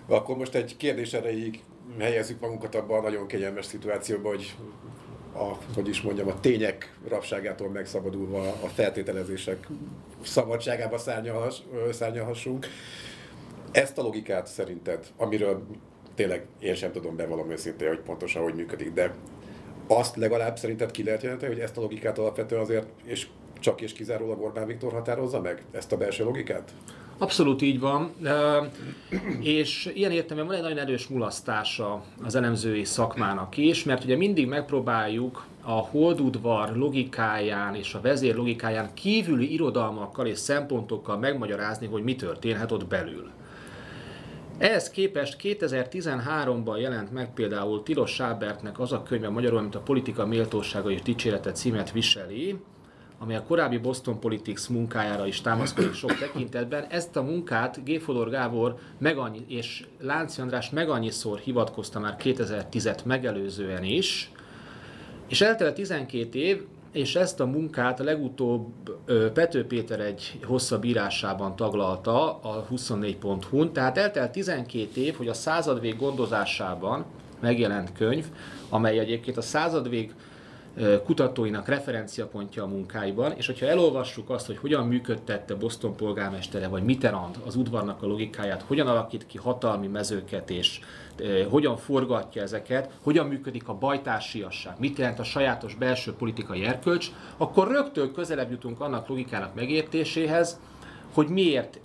Akkor 0.06 0.36
most 0.36 0.54
egy 0.54 0.76
kérdés 0.76 1.12
erejéig 1.12 1.62
helyezzük 1.98 2.40
magunkat 2.40 2.74
abban 2.74 2.98
a 2.98 3.02
nagyon 3.02 3.26
kényelmes 3.26 3.64
szituációban, 3.64 4.34
hogy 4.34 4.54
a, 5.40 5.58
hogy 5.74 5.88
is 5.88 6.00
mondjam, 6.00 6.28
a 6.28 6.40
tények 6.40 6.94
rabságától 7.08 7.68
megszabadulva 7.68 8.40
a 8.40 8.66
feltételezések 8.66 9.66
szabadságába 10.22 10.98
szárnyalhass, 10.98 11.58
szárnyalhassunk. 11.90 12.66
Ezt 13.70 13.98
a 13.98 14.02
logikát 14.02 14.46
szerinted, 14.46 15.06
amiről 15.16 15.66
tényleg 16.14 16.46
én 16.58 16.74
sem 16.74 16.92
tudom 16.92 17.16
bevallom 17.16 17.50
őszintén, 17.50 17.88
hogy 17.88 18.00
pontosan 18.00 18.42
hogy 18.42 18.54
működik, 18.54 18.92
de 18.92 19.14
azt 19.86 20.16
legalább 20.16 20.58
szerinted 20.58 20.90
ki 20.90 21.04
lehet 21.04 21.22
jelenteni, 21.22 21.52
hogy 21.52 21.62
ezt 21.62 21.76
a 21.76 21.80
logikát 21.80 22.18
alapvetően 22.18 22.62
azért, 22.62 22.86
és 23.04 23.26
csak 23.60 23.80
és 23.80 23.92
kizárólag 23.92 24.42
Orbán 24.42 24.66
Viktor 24.66 24.92
határozza 24.92 25.40
meg, 25.40 25.62
ezt 25.72 25.92
a 25.92 25.96
belső 25.96 26.24
logikát? 26.24 26.72
Abszolút 27.20 27.62
így 27.62 27.80
van, 27.80 28.10
és 29.40 29.90
ilyen 29.94 30.10
értelemben 30.10 30.46
van 30.46 30.56
egy 30.56 30.62
nagyon 30.62 30.86
erős 30.86 31.08
mulasztása 31.08 32.02
az 32.22 32.34
elemzői 32.34 32.84
szakmának 32.84 33.56
is, 33.56 33.84
mert 33.84 34.04
ugye 34.04 34.16
mindig 34.16 34.46
megpróbáljuk 34.46 35.44
a 35.62 35.72
holdudvar 35.72 36.76
logikáján 36.76 37.74
és 37.74 37.94
a 37.94 38.00
vezér 38.00 38.34
logikáján 38.34 38.94
kívüli 38.94 39.52
irodalmakkal 39.52 40.26
és 40.26 40.38
szempontokkal 40.38 41.18
megmagyarázni, 41.18 41.86
hogy 41.86 42.02
mi 42.02 42.16
történhet 42.16 42.72
ott 42.72 42.86
belül. 42.86 43.30
Ehhez 44.58 44.90
képest 44.90 45.36
2013-ban 45.42 46.80
jelent 46.80 47.12
meg 47.12 47.34
például 47.34 47.82
Tilos 47.82 48.10
Sábertnek 48.10 48.78
az 48.78 48.92
a 48.92 49.02
könyve 49.02 49.28
magyarul, 49.28 49.60
mint 49.60 49.74
a 49.74 49.80
politika 49.80 50.26
méltósága 50.26 50.90
és 50.90 51.02
dicsérete 51.02 51.52
címet 51.52 51.92
viseli, 51.92 52.60
ami 53.22 53.34
a 53.34 53.42
korábbi 53.42 53.78
Boston 53.78 54.20
Politics 54.20 54.68
munkájára 54.68 55.26
is 55.26 55.40
támaszkodik 55.40 55.92
sok 55.92 56.18
tekintetben. 56.18 56.84
Ezt 56.88 57.16
a 57.16 57.22
munkát 57.22 57.84
G. 57.84 58.00
Fodor 58.00 58.30
Gábor 58.30 58.76
meg 58.98 59.18
annyi, 59.18 59.44
és 59.48 59.86
Lánci 60.00 60.40
András 60.40 60.70
meg 60.70 60.88
annyiszor 60.88 61.38
hivatkozta 61.38 62.00
már 62.00 62.16
2010-et 62.18 63.04
megelőzően 63.04 63.84
is, 63.84 64.30
és 65.28 65.40
eltelt 65.40 65.74
12 65.74 66.38
év, 66.38 66.62
és 66.92 67.16
ezt 67.16 67.40
a 67.40 67.46
munkát 67.46 68.00
a 68.00 68.04
legutóbb 68.04 68.72
Pető 69.32 69.66
Péter 69.66 70.00
egy 70.00 70.38
hosszabb 70.44 70.84
írásában 70.84 71.56
taglalta 71.56 72.40
a 72.40 72.66
24.hu-n, 72.74 73.72
tehát 73.72 73.98
eltelt 73.98 74.32
12 74.32 75.00
év, 75.00 75.14
hogy 75.16 75.28
a 75.28 75.34
századvég 75.34 75.96
gondozásában 75.96 77.04
megjelent 77.40 77.92
könyv, 77.92 78.26
amely 78.68 78.98
egyébként 78.98 79.36
a 79.36 79.42
századvég 79.42 80.14
kutatóinak 81.04 81.68
referenciapontja 81.68 82.62
a 82.62 82.66
munkáiban, 82.66 83.32
és 83.32 83.46
hogyha 83.46 83.66
elolvassuk 83.66 84.30
azt, 84.30 84.46
hogy 84.46 84.58
hogyan 84.58 84.86
működtette 84.86 85.54
Boston 85.54 85.96
polgármestere 85.96 86.68
vagy 86.68 86.82
Mitterrand 86.82 87.36
az 87.46 87.56
udvarnak 87.56 88.02
a 88.02 88.06
logikáját, 88.06 88.62
hogyan 88.62 88.86
alakít 88.86 89.26
ki 89.26 89.38
hatalmi 89.38 89.86
mezőket 89.86 90.50
és 90.50 90.80
hogyan 91.48 91.76
forgatja 91.76 92.42
ezeket, 92.42 92.90
hogyan 93.02 93.26
működik 93.26 93.68
a 93.68 93.74
bajtársiasság, 93.74 94.74
mit 94.78 94.98
jelent 94.98 95.18
a 95.18 95.24
sajátos 95.24 95.74
belső 95.74 96.12
politikai 96.12 96.64
erkölcs, 96.64 97.10
akkor 97.36 97.68
rögtön 97.68 98.12
közelebb 98.12 98.50
jutunk 98.50 98.80
annak 98.80 99.08
logikának 99.08 99.54
megértéséhez, 99.54 100.60
hogy 101.12 101.28
miért 101.28 101.80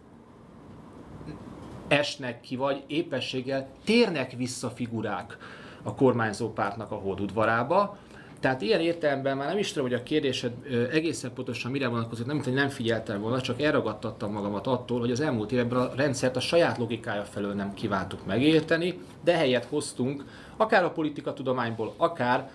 esnek 1.87 2.41
ki, 2.41 2.55
vagy 2.55 2.83
épességgel 2.87 3.67
térnek 3.83 4.31
vissza 4.31 4.69
figurák 4.69 5.37
a 5.83 5.95
kormányzó 5.95 6.53
pártnak 6.53 6.91
a 6.91 6.95
hódudvarába, 6.95 7.97
tehát 8.39 8.61
ilyen 8.61 8.79
értelemben 8.79 9.37
már 9.37 9.47
nem 9.47 9.57
is 9.57 9.71
tudom, 9.71 9.89
hogy 9.89 9.99
a 9.99 10.03
kérdésed 10.03 10.53
egészen 10.91 11.33
pontosan 11.33 11.71
mire 11.71 11.87
vonatkozik, 11.87 12.25
nem, 12.25 12.43
hogy 12.43 12.53
nem 12.53 12.69
figyeltem 12.69 13.21
volna, 13.21 13.41
csak 13.41 13.61
elragadtattam 13.61 14.31
magamat 14.31 14.67
attól, 14.67 14.99
hogy 14.99 15.11
az 15.11 15.19
elmúlt 15.19 15.51
években 15.51 15.79
a 15.79 15.91
rendszert 15.95 16.35
a 16.35 16.39
saját 16.39 16.77
logikája 16.77 17.23
felől 17.23 17.53
nem 17.53 17.73
kívántuk 17.73 18.25
megérteni, 18.25 18.99
de 19.23 19.37
helyet 19.37 19.65
hoztunk, 19.65 20.25
akár 20.57 20.83
a 20.83 20.91
politikatudományból, 20.91 21.93
akár 21.97 22.49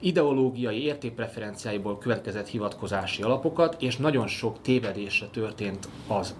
ideológiai 0.00 0.82
értékpreferenciáiból 0.82 1.98
következett 1.98 2.48
hivatkozási 2.48 3.22
alapokat, 3.22 3.76
és 3.82 3.96
nagyon 3.96 4.26
sok 4.26 4.60
tévedésre 4.62 5.26
történt 5.26 5.88
az 6.08 6.34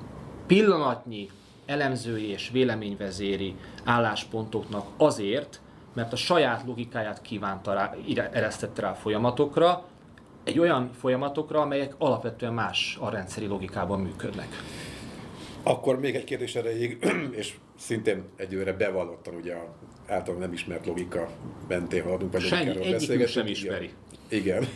pillanatnyi 0.46 1.28
elemzői 1.66 2.30
és 2.30 2.50
véleményvezéri 2.52 3.54
álláspontoknak 3.84 4.86
azért, 4.96 5.60
mert 5.96 6.12
a 6.12 6.16
saját 6.16 6.62
logikáját 6.66 7.22
kívánta 7.22 7.72
rá, 7.72 7.94
eresztette 8.32 8.80
rá 8.80 8.90
a 8.90 8.94
folyamatokra, 8.94 9.84
egy 10.44 10.58
olyan 10.58 10.90
folyamatokra, 10.92 11.60
amelyek 11.60 11.94
alapvetően 11.98 12.52
más 12.52 12.96
a 13.00 13.10
rendszeri 13.10 13.46
logikában 13.46 14.00
működnek. 14.00 14.48
Akkor 15.62 16.00
még 16.00 16.14
egy 16.14 16.24
kérdés 16.24 16.54
erejéig, 16.54 17.06
és 17.40 17.54
szintén 17.78 18.24
egyőre 18.36 18.72
bevallottan 18.72 19.34
ugye 19.34 19.54
a 19.54 19.74
általában 20.06 20.38
nem 20.38 20.52
ismert 20.52 20.86
logika 20.86 21.28
mentén 21.68 22.02
haladunk, 22.02 22.32
vagy 22.32 22.40
Senki, 22.40 22.78
egyikünk 22.78 23.26
sem 23.26 23.46
ismeri. 23.46 23.90
Igen. 24.28 24.66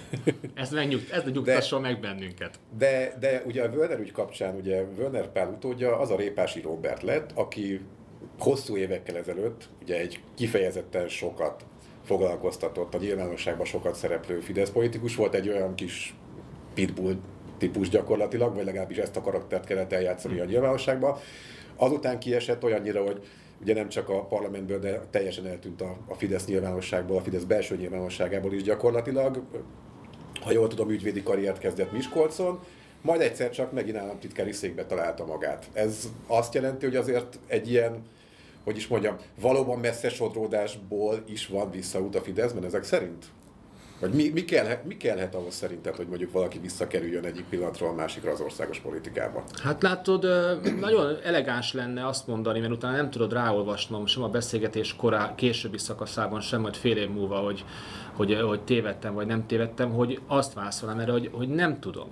Ez, 0.55 0.71
megnyugt, 0.71 1.11
ez 1.11 1.25
nyugtasson 1.25 1.81
meg 1.81 2.01
bennünket. 2.01 2.59
De, 2.79 3.17
de 3.21 3.43
ugye 3.47 3.63
a 3.63 3.71
Völner 3.71 3.99
ügy 3.99 4.13
kapcsán, 4.13 4.55
ugye 4.55 4.85
Völner 4.97 5.33
Pál 5.33 5.49
utódja 5.49 5.99
az 5.99 6.11
a 6.11 6.17
Répási 6.17 6.61
Robert 6.61 7.03
lett, 7.03 7.31
aki 7.35 7.81
hosszú 8.39 8.77
évekkel 8.77 9.17
ezelőtt 9.17 9.69
ugye 9.83 9.99
egy 9.99 10.21
kifejezetten 10.35 11.09
sokat 11.09 11.65
foglalkoztatott, 12.05 12.95
a 12.95 12.99
nyilvánosságban 12.99 13.67
sokat 13.67 13.95
szereplő 13.95 14.41
Fidesz 14.41 14.71
politikus 14.71 15.17
volt, 15.17 15.35
egy 15.35 15.49
olyan 15.49 15.75
kis 15.75 16.15
pitbull 16.75 17.17
típus 17.59 17.89
gyakorlatilag, 17.89 18.55
vagy 18.55 18.65
legalábbis 18.65 18.97
ezt 18.97 19.17
a 19.17 19.21
karaktert 19.21 19.67
kellett 19.67 19.93
eljátszani 19.93 20.41
a 20.41 20.45
nyilvánosságban. 20.45 21.17
Azután 21.77 22.19
kiesett 22.19 22.65
olyannyira, 22.65 23.03
hogy 23.03 23.27
ugye 23.61 23.75
nem 23.75 23.89
csak 23.89 24.09
a 24.09 24.25
parlamentből, 24.25 24.79
de 24.79 25.01
teljesen 25.11 25.47
eltűnt 25.47 25.81
a, 25.81 25.97
a 26.09 26.15
Fidesz 26.15 26.47
nyilvánosságból, 26.47 27.17
a 27.17 27.21
Fidesz 27.21 27.43
belső 27.43 27.77
nyilvánosságából 27.77 28.53
is 28.53 28.63
gyakorlatilag. 28.63 29.43
Ha 30.41 30.53
jól 30.53 30.69
tudom, 30.69 30.91
ügyvédi 30.91 31.23
karriert 31.23 31.59
kezdett 31.59 31.93
Miskolcon, 31.93 32.61
majd 33.03 33.21
egyszer 33.21 33.51
csak 33.51 33.73
megint 33.73 33.97
államtitkári 33.97 34.53
székbe 34.53 34.87
találta 34.87 35.27
magát. 35.27 35.69
Ez 35.73 36.09
azt 36.27 36.55
jelenti, 36.55 36.85
hogy 36.85 36.97
azért 36.97 37.39
egy 37.47 37.71
ilyen 37.71 38.03
hogy 38.65 38.77
is 38.77 38.87
mondjam, 38.87 39.17
valóban 39.41 39.79
messze 39.79 40.09
sodródásból 40.09 41.23
is 41.27 41.47
van 41.47 41.71
visszaút 41.71 42.15
a 42.15 42.21
Fideszben 42.21 42.65
ezek 42.65 42.85
szerint? 42.85 43.25
Vagy 44.01 44.13
mi, 44.13 44.29
mi, 44.29 44.45
kell, 44.45 44.67
mi 44.85 44.97
kellhet 44.97 45.35
ahhoz 45.35 45.55
szerinted, 45.55 45.97
hogy 45.97 46.07
mondjuk 46.07 46.33
valaki 46.33 46.59
visszakerüljön 46.59 47.25
egyik 47.25 47.45
pillanatról 47.45 47.89
a 47.89 47.93
másikra 47.93 48.31
az 48.31 48.41
országos 48.41 48.79
politikába? 48.79 49.45
Hát 49.63 49.83
látod, 49.83 50.27
nagyon 50.81 51.17
elegáns 51.25 51.73
lenne 51.73 52.07
azt 52.07 52.27
mondani, 52.27 52.61
mert 52.61 52.73
utána 52.73 52.97
nem 52.97 53.11
tudod 53.11 53.33
ráolvasnom 53.33 54.07
sem 54.07 54.23
a 54.23 54.29
beszélgetés 54.29 54.97
korá, 54.97 55.35
későbbi 55.35 55.79
szakaszában, 55.79 56.41
sem 56.41 56.61
majd 56.61 56.75
fél 56.75 56.97
év 56.97 57.11
múlva, 57.11 57.39
hogy, 57.39 57.65
hogy, 58.13 58.41
hogy 58.41 58.61
tévedtem 58.61 59.15
vagy 59.15 59.27
nem 59.27 59.47
tévedtem, 59.47 59.93
hogy 59.93 60.21
azt 60.27 60.55
válaszolnám 60.55 60.99
erre, 60.99 61.13
hogy, 61.13 61.31
hogy 61.33 61.49
nem 61.49 61.81
tudom. 61.81 62.09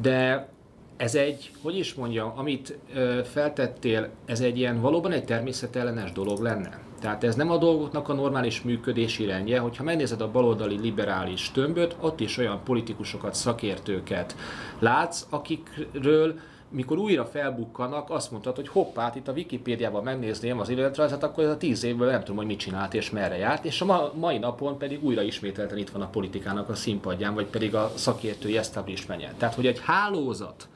De 0.00 0.48
ez 0.96 1.14
egy, 1.14 1.50
hogy 1.62 1.78
is 1.78 1.94
mondjam, 1.94 2.32
amit 2.36 2.78
ö, 2.94 3.20
feltettél, 3.24 4.08
ez 4.24 4.40
egy 4.40 4.58
ilyen 4.58 4.80
valóban 4.80 5.12
egy 5.12 5.24
természetellenes 5.24 6.12
dolog 6.12 6.40
lenne. 6.40 6.80
Tehát 7.00 7.24
ez 7.24 7.34
nem 7.34 7.50
a 7.50 7.56
dolgoknak 7.56 8.08
a 8.08 8.12
normális 8.12 8.62
működési 8.62 9.24
rendje, 9.24 9.58
hogyha 9.58 9.82
megnézed 9.82 10.20
a 10.20 10.30
baloldali 10.30 10.78
liberális 10.80 11.50
tömböt, 11.50 11.96
ott 12.00 12.20
is 12.20 12.38
olyan 12.38 12.60
politikusokat, 12.64 13.34
szakértőket 13.34 14.36
látsz, 14.78 15.26
akikről 15.30 16.34
mikor 16.72 16.98
újra 16.98 17.24
felbukkanak, 17.24 18.10
azt 18.10 18.30
mondtad, 18.30 18.56
hogy 18.56 18.68
hoppá, 18.68 19.12
itt 19.14 19.28
a 19.28 19.32
Wikipédiában 19.32 20.02
megnézném 20.02 20.58
az 20.58 20.68
életrajzát, 20.68 21.22
akkor 21.22 21.44
ez 21.44 21.50
a 21.50 21.56
tíz 21.56 21.84
évből 21.84 22.10
nem 22.10 22.20
tudom, 22.20 22.36
hogy 22.36 22.46
mit 22.46 22.58
csinált 22.58 22.94
és 22.94 23.10
merre 23.10 23.36
járt, 23.36 23.64
és 23.64 23.80
a 23.80 23.84
ma, 23.84 24.12
mai 24.14 24.38
napon 24.38 24.78
pedig 24.78 25.04
újra 25.04 25.22
ismételten 25.22 25.78
itt 25.78 25.90
van 25.90 26.02
a 26.02 26.08
politikának 26.08 26.68
a 26.68 26.74
színpadján, 26.74 27.34
vagy 27.34 27.46
pedig 27.46 27.74
a 27.74 27.92
szakértői 27.94 28.56
establishmentje. 28.56 29.34
Tehát, 29.38 29.54
hogy 29.54 29.66
egy 29.66 29.80
hálózat, 29.84 30.68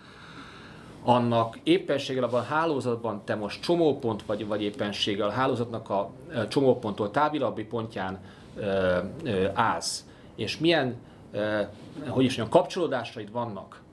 annak 1.03 1.59
éppenséggel 1.63 2.25
abban 2.25 2.41
a 2.41 2.45
hálózatban 2.45 3.23
te 3.25 3.35
most 3.35 3.63
csomópont 3.63 4.23
vagy, 4.27 4.47
vagy 4.47 4.63
éppenséggel 4.63 5.29
a 5.29 5.33
hálózatnak 5.33 5.91
a 5.91 6.11
csomóponttól 6.49 7.11
távilabbi 7.11 7.65
pontján 7.65 8.19
ö, 8.57 8.99
ö, 9.25 9.47
állsz, 9.55 10.05
és 10.37 10.59
milyen, 10.59 10.97
ö, 11.33 11.61
hogy 12.09 12.25
is 12.25 12.37
mondjam, 12.37 12.61
kapcsolódásaid 12.61 13.31
vannak 13.33 13.85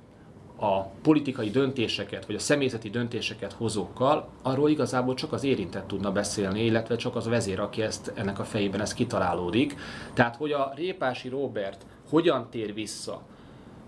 a 0.64 0.92
politikai 1.02 1.50
döntéseket, 1.50 2.26
vagy 2.26 2.36
a 2.36 2.40
személyzeti 2.40 2.90
döntéseket 2.90 3.54
hozókkal, 3.54 4.30
arról 4.42 4.70
igazából 4.70 5.14
csak 5.14 5.34
az 5.34 5.44
érintett 5.44 5.88
tudna 5.88 6.12
beszélni, 6.12 6.66
illetve 6.66 6.96
csak 6.96 7.16
az 7.16 7.28
vezér, 7.28 7.60
aki 7.60 7.82
ezt, 7.82 8.12
ennek 8.16 8.40
a 8.40 8.44
fejében 8.44 8.82
ez 8.82 8.94
kitalálódik. 8.94 9.76
Tehát, 10.14 10.36
hogy 10.36 10.52
a 10.52 10.74
Répási 10.76 11.30
Robert 11.30 11.86
hogyan 12.10 12.48
tér 12.50 12.74
vissza 12.74 13.22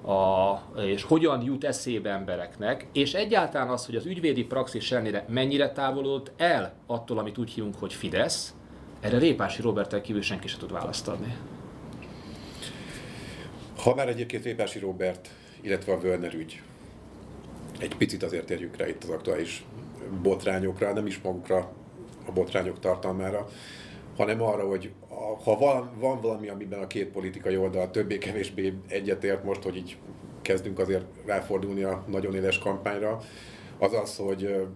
a, 0.05 0.82
és 0.82 1.03
hogyan 1.03 1.44
jut 1.44 1.63
eszébe 1.63 2.10
embereknek, 2.10 2.88
és 2.94 3.13
egyáltalán 3.13 3.70
az, 3.70 3.86
hogy 3.86 3.96
az 3.96 4.05
ügyvédi 4.05 4.44
praxis 4.44 4.91
ellenére 4.91 5.25
mennyire 5.27 5.72
távolodott 5.72 6.32
el 6.38 6.74
attól, 6.88 7.17
amit 7.17 7.38
úgy 7.38 7.51
hívunk, 7.51 7.75
hogy 7.79 7.94
Fidesz, 7.94 8.53
erre 9.01 9.17
Répási 9.17 9.62
Robertel 9.62 10.01
kívül 10.01 10.22
senki 10.22 10.48
sem 10.48 10.60
tud 10.60 10.72
választ 10.72 11.08
adni. 11.08 11.36
Ha 13.77 13.96
már 13.96 14.08
egyébként 14.08 14.44
Répási 14.44 14.79
Robert, 14.79 15.29
illetve 15.65 15.93
a 15.93 16.00
Völner 16.00 16.34
ügy, 16.34 16.62
egy 17.79 17.95
picit 17.98 18.24
azért 18.24 18.45
térjünk 18.45 18.77
rá 18.77 18.88
itt 18.88 19.03
az 19.03 19.10
aktuális 19.10 19.65
botrányokra, 20.22 20.93
nem 20.93 21.05
is 21.05 21.19
magukra, 21.22 21.72
a 22.25 22.31
botrányok 22.31 22.79
tartalmára, 22.79 23.48
hanem 24.17 24.41
arra, 24.41 24.67
hogy 24.67 24.91
ha 25.43 25.57
van, 25.57 25.91
van 26.00 26.22
valami, 26.22 26.48
amiben 26.48 26.79
a 26.79 26.88
két 26.88 27.07
politikai 27.07 27.57
oldal 27.57 27.91
többé-kevésbé 27.91 28.74
egyetért 28.88 29.43
most, 29.43 29.63
hogy 29.63 29.75
így 29.75 29.98
kezdünk 30.41 30.79
azért 30.79 31.05
ráfordulni 31.25 31.84
a 31.84 32.03
nagyon 32.07 32.36
éles 32.36 32.57
kampányra, 32.57 33.22
az 33.79 33.93
az, 33.93 34.17
hogy 34.17 34.67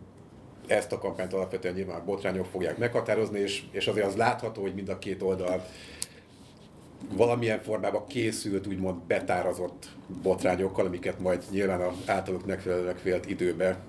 ezt 0.68 0.92
a 0.92 0.98
kampányt 0.98 1.34
alapvetően 1.34 1.74
nyilván 1.74 2.06
botrányok 2.06 2.46
fogják 2.46 2.78
meghatározni, 2.78 3.40
és, 3.40 3.64
és 3.72 3.88
azért 3.88 4.06
az 4.06 4.16
látható, 4.16 4.62
hogy 4.62 4.74
mind 4.74 4.90
a 4.90 5.00
két 5.00 5.22
oldal 5.22 5.66
valamilyen 7.14 7.60
formában 7.60 8.08
készült, 8.08 8.68
úgymond 8.68 9.02
betárazott 9.02 9.88
botrányokkal, 10.24 10.86
amiket 10.86 11.20
majd 11.20 11.44
nyilván 11.52 11.82
az 11.82 11.96
általuk 12.06 12.46
megfelelőnek 12.46 13.02
vélt 13.02 13.30
időbe 13.30 13.80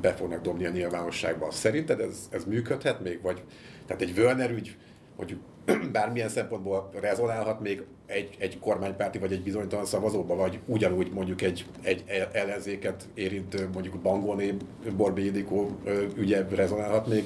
be 0.00 0.12
fognak 0.12 0.42
dobni 0.42 0.64
a 0.64 0.70
nyilvánosságba. 0.70 1.50
Szerinted 1.50 2.00
ez, 2.00 2.28
ez 2.30 2.44
működhet 2.44 3.02
még? 3.02 3.22
Vagy, 3.22 3.42
tehát 3.86 4.02
egy 4.02 4.14
Völner 4.14 4.50
ügy, 4.50 4.76
hogy 5.16 5.36
bármilyen 5.92 6.28
szempontból 6.28 6.90
rezonálhat 7.00 7.60
még 7.60 7.82
egy, 8.06 8.36
egy 8.38 8.58
kormánypárti 8.58 9.18
vagy 9.18 9.32
egy 9.32 9.42
bizonytalan 9.42 9.84
szavazóba, 9.84 10.36
vagy 10.36 10.58
ugyanúgy 10.66 11.10
mondjuk 11.12 11.42
egy, 11.42 11.66
egy 11.82 12.04
ellenzéket 12.32 13.08
érintő, 13.14 13.68
mondjuk 13.72 14.00
Bangóné, 14.00 14.54
Borbé 14.96 15.24
Ildikó 15.24 15.70
ügye 16.16 16.46
rezonálhat 16.50 17.06
még 17.06 17.24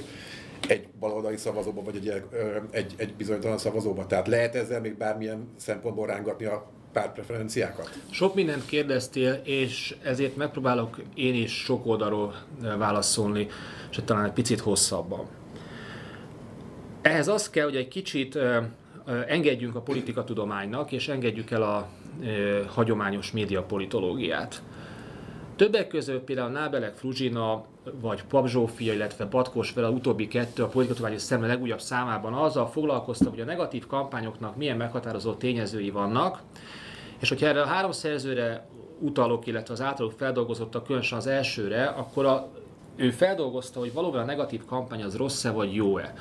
egy 0.69 0.89
baloldali 1.01 1.37
szavazóba, 1.37 1.83
vagy 1.83 1.97
egy, 1.97 2.23
egy, 2.71 2.95
egy 2.97 3.15
bizonytalan 3.15 3.59
szavazóba. 3.59 4.07
Tehát 4.07 4.29
lehet 4.29 4.55
ezzel 4.55 4.81
még 4.81 4.97
bármilyen 4.97 5.49
szempontból 5.57 6.07
rángatni 6.07 6.45
a 6.45 6.71
pártpreferenciákat? 6.93 7.99
Sok 8.11 8.35
mindent 8.35 8.67
kérdeztél, 8.67 9.41
és 9.45 9.97
ezért 10.03 10.37
megpróbálok 10.37 11.01
én 11.15 11.35
is 11.35 11.53
sok 11.53 11.87
oldalról 11.87 12.35
válaszolni, 12.79 13.47
és 13.91 13.99
talán 14.05 14.25
egy 14.25 14.33
picit 14.33 14.61
hosszabban. 14.61 15.27
Ehhez 17.03 17.29
az 17.29 17.51
kell, 17.51 17.65
hogy 17.65 17.77
egy 17.77 17.89
kicsit 17.89 18.39
engedjünk 19.27 19.75
a 19.75 19.81
politikatudománynak, 19.81 20.93
és 20.93 21.09
engedjük 21.09 21.51
el 21.51 21.63
a 21.63 21.89
hagyományos 22.67 23.33
médiapolitológiát. 23.33 24.63
Többek 25.57 25.89
között 25.89 26.25
például 26.25 26.51
Nábelek 26.51 26.97
Fruzsina, 26.97 27.65
vagy 28.01 28.25
Pap 28.25 28.49
Zsófia, 28.49 28.93
illetve 28.93 29.27
Patkos 29.27 29.73
vele 29.73 29.89
utóbbi 29.89 30.29
kettő 30.29 30.63
a 30.63 30.67
politikatományi 30.67 31.19
szemle 31.19 31.47
legújabb 31.47 31.81
számában 31.81 32.33
azzal 32.33 32.67
foglalkoztak, 32.67 33.31
hogy 33.31 33.41
a 33.41 33.45
negatív 33.45 33.87
kampányoknak 33.87 34.57
milyen 34.57 34.77
meghatározó 34.77 35.35
tényezői 35.35 35.91
vannak, 35.91 36.43
és 37.21 37.29
hogyha 37.29 37.47
erre 37.47 37.63
a 37.63 37.67
három 37.67 37.93
szerzőre 37.93 38.69
utalok, 39.01 39.47
illetve 39.47 39.75
az 39.75 39.81
általuk 39.81 40.13
feldolgozottak, 40.13 40.85
különösen 40.85 41.19
az 41.19 41.27
elsőre, 41.27 41.85
akkor 41.87 42.27
a, 42.27 42.49
ő 42.97 43.11
feldolgozta, 43.11 43.79
hogy 43.79 43.93
valóban 43.93 44.21
a 44.21 44.25
negatív 44.25 44.65
kampány 44.65 45.03
az 45.03 45.17
rossz-e 45.17 45.51
vagy 45.51 45.75
jó-e. 45.75 46.15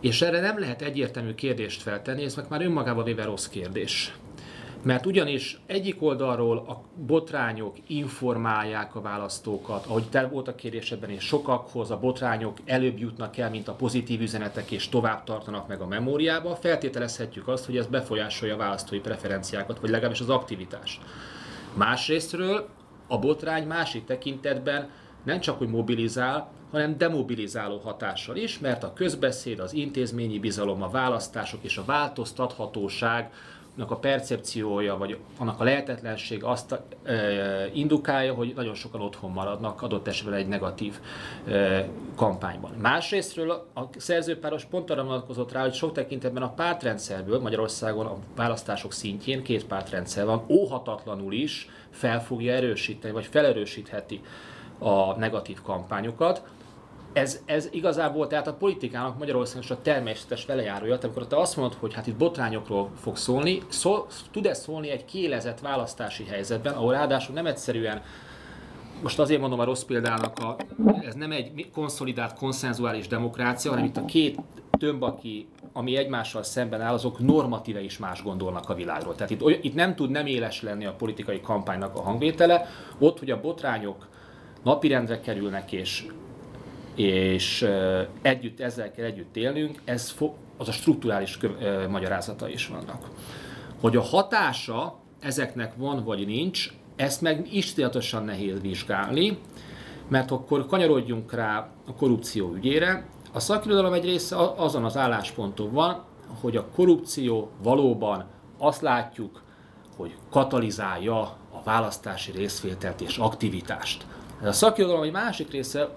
És 0.00 0.22
erre 0.22 0.40
nem 0.40 0.58
lehet 0.58 0.82
egyértelmű 0.82 1.34
kérdést 1.34 1.82
feltenni, 1.82 2.24
ez 2.24 2.34
meg 2.34 2.46
már 2.48 2.62
önmagában 2.62 3.04
véve 3.04 3.24
rossz 3.24 3.46
kérdés. 3.46 4.14
Mert 4.82 5.06
ugyanis 5.06 5.60
egyik 5.66 6.02
oldalról 6.02 6.58
a 6.58 6.82
botrányok 7.06 7.76
informálják 7.86 8.94
a 8.94 9.00
választókat, 9.00 9.86
ahogy 9.86 10.08
te 10.08 10.26
volt 10.26 10.48
a 10.48 10.54
kérdésedben, 10.54 11.10
és 11.10 11.24
sokakhoz 11.24 11.90
a 11.90 11.98
botrányok 11.98 12.56
előbb 12.64 12.98
jutnak 12.98 13.36
el, 13.36 13.50
mint 13.50 13.68
a 13.68 13.72
pozitív 13.72 14.20
üzenetek, 14.20 14.70
és 14.70 14.88
tovább 14.88 15.24
tartanak 15.24 15.68
meg 15.68 15.80
a 15.80 15.86
memóriába, 15.86 16.54
feltételezhetjük 16.54 17.48
azt, 17.48 17.64
hogy 17.64 17.76
ez 17.76 17.86
befolyásolja 17.86 18.54
a 18.54 18.58
választói 18.58 18.98
preferenciákat, 18.98 19.80
vagy 19.80 19.90
legalábbis 19.90 20.20
az 20.20 20.30
aktivitást. 20.30 21.00
Másrésztről 21.74 22.68
a 23.06 23.18
botrány 23.18 23.66
másik 23.66 24.04
tekintetben 24.04 24.88
nem 25.24 25.40
csak, 25.40 25.58
hogy 25.58 25.68
mobilizál, 25.68 26.50
hanem 26.70 26.98
demobilizáló 26.98 27.78
hatással 27.78 28.36
is, 28.36 28.58
mert 28.58 28.82
a 28.82 28.92
közbeszéd, 28.92 29.58
az 29.58 29.72
intézményi 29.72 30.38
bizalom, 30.38 30.82
a 30.82 30.90
választások 30.90 31.62
és 31.62 31.76
a 31.76 31.84
változtathatóság 31.84 33.32
a 33.84 33.96
percepciója, 33.96 34.96
vagy 34.96 35.18
annak 35.38 35.60
a 35.60 35.64
lehetetlenség 35.64 36.44
azt 36.44 36.80
e, 37.04 37.14
indukálja, 37.72 38.34
hogy 38.34 38.52
nagyon 38.56 38.74
sokan 38.74 39.00
otthon 39.00 39.30
maradnak 39.30 39.82
adott 39.82 40.06
esetben 40.06 40.34
egy 40.34 40.48
negatív 40.48 40.98
e, 41.48 41.88
kampányban. 42.14 42.70
Másrésztről 42.80 43.50
a 43.74 43.82
szerzőpáros 43.96 44.64
pont 44.64 44.90
arra 44.90 45.04
vonatkozott 45.04 45.52
rá, 45.52 45.62
hogy 45.62 45.74
sok 45.74 45.92
tekintetben 45.92 46.42
a 46.42 46.52
pártrendszerből 46.52 47.40
Magyarországon 47.40 48.06
a 48.06 48.16
választások 48.36 48.92
szintjén 48.92 49.42
két 49.42 49.66
pártrendszer 49.66 50.24
van, 50.24 50.44
óhatatlanul 50.48 51.32
is 51.32 51.68
fel 51.90 52.22
fogja 52.22 52.52
erősíteni, 52.52 53.12
vagy 53.12 53.26
felerősítheti 53.26 54.20
a 54.78 55.18
negatív 55.18 55.62
kampányokat 55.62 56.42
ez, 57.16 57.40
ez 57.44 57.68
igazából 57.72 58.26
tehát 58.26 58.46
a 58.46 58.54
politikának 58.54 59.18
Magyarországon 59.18 59.62
is 59.62 59.70
a 59.70 59.82
természetes 59.82 60.46
velejárója. 60.46 60.98
Tehát 60.98 61.04
amikor 61.04 61.26
te 61.26 61.36
azt 61.40 61.56
mondod, 61.56 61.78
hogy 61.78 61.94
hát 61.94 62.06
itt 62.06 62.16
botrányokról 62.16 62.90
fog 63.00 63.16
szólni, 63.16 63.62
szól, 63.68 64.06
tud 64.30 64.46
ez 64.46 64.60
szólni 64.60 64.90
egy 64.90 65.04
kélezett 65.04 65.60
választási 65.60 66.24
helyzetben, 66.24 66.74
ahol 66.74 66.92
ráadásul 66.92 67.34
nem 67.34 67.46
egyszerűen 67.46 68.02
most 69.02 69.18
azért 69.18 69.40
mondom 69.40 69.58
a 69.58 69.64
rossz 69.64 69.82
példának, 69.82 70.38
a, 70.38 70.56
ez 71.00 71.14
nem 71.14 71.32
egy 71.32 71.70
konszolidált 71.72 72.34
konszenzuális 72.34 73.08
demokrácia, 73.08 73.70
hanem 73.70 73.84
itt 73.84 73.96
a 73.96 74.04
két 74.04 74.40
tömb, 74.78 75.02
aki, 75.02 75.48
ami 75.72 75.96
egymással 75.96 76.42
szemben 76.42 76.80
áll, 76.80 76.92
azok 76.92 77.18
normatíve 77.18 77.80
is 77.80 77.98
más 77.98 78.22
gondolnak 78.22 78.68
a 78.68 78.74
világról. 78.74 79.14
Tehát 79.14 79.30
itt, 79.30 79.64
itt 79.64 79.74
nem 79.74 79.94
tud 79.94 80.10
nem 80.10 80.26
éles 80.26 80.62
lenni 80.62 80.86
a 80.86 80.94
politikai 80.94 81.40
kampánynak 81.40 81.96
a 81.96 82.02
hangvétele, 82.02 82.66
ott, 82.98 83.18
hogy 83.18 83.30
a 83.30 83.40
botrányok 83.40 84.08
napirendre 84.62 85.20
kerülnek, 85.20 85.72
és 85.72 86.06
és 86.96 87.68
együtt 88.22 88.60
ezzel 88.60 88.90
kell 88.90 89.04
együtt 89.04 89.36
élnünk, 89.36 89.80
ez 89.84 90.14
az 90.56 90.68
a 90.68 90.72
strukturális 90.72 91.38
magyarázata 91.88 92.48
is 92.48 92.66
vannak. 92.66 93.08
Hogy 93.80 93.96
a 93.96 94.02
hatása 94.02 94.98
ezeknek 95.20 95.72
van 95.76 96.04
vagy 96.04 96.26
nincs, 96.26 96.72
ezt 96.96 97.20
meg 97.20 97.54
iszonyatosan 97.54 98.24
nehéz 98.24 98.60
vizsgálni, 98.60 99.38
mert 100.08 100.30
akkor 100.30 100.66
kanyarodjunk 100.66 101.32
rá 101.32 101.68
a 101.86 101.94
korrupció 101.94 102.54
ügyére. 102.54 103.06
A 103.32 103.40
szakirodalom 103.40 103.92
egy 103.92 104.04
része 104.04 104.36
azon 104.56 104.84
az 104.84 104.96
állásponton 104.96 105.72
van, 105.72 106.04
hogy 106.40 106.56
a 106.56 106.66
korrupció 106.74 107.50
valóban 107.62 108.26
azt 108.58 108.80
látjuk, 108.80 109.42
hogy 109.96 110.14
katalizálja 110.30 111.20
a 111.52 111.62
választási 111.64 112.30
részvételt 112.30 113.00
és 113.00 113.18
aktivitást. 113.18 114.06
A 114.42 114.52
szakirodalom 114.52 115.02
egy 115.02 115.12
másik 115.12 115.50
része 115.50 115.88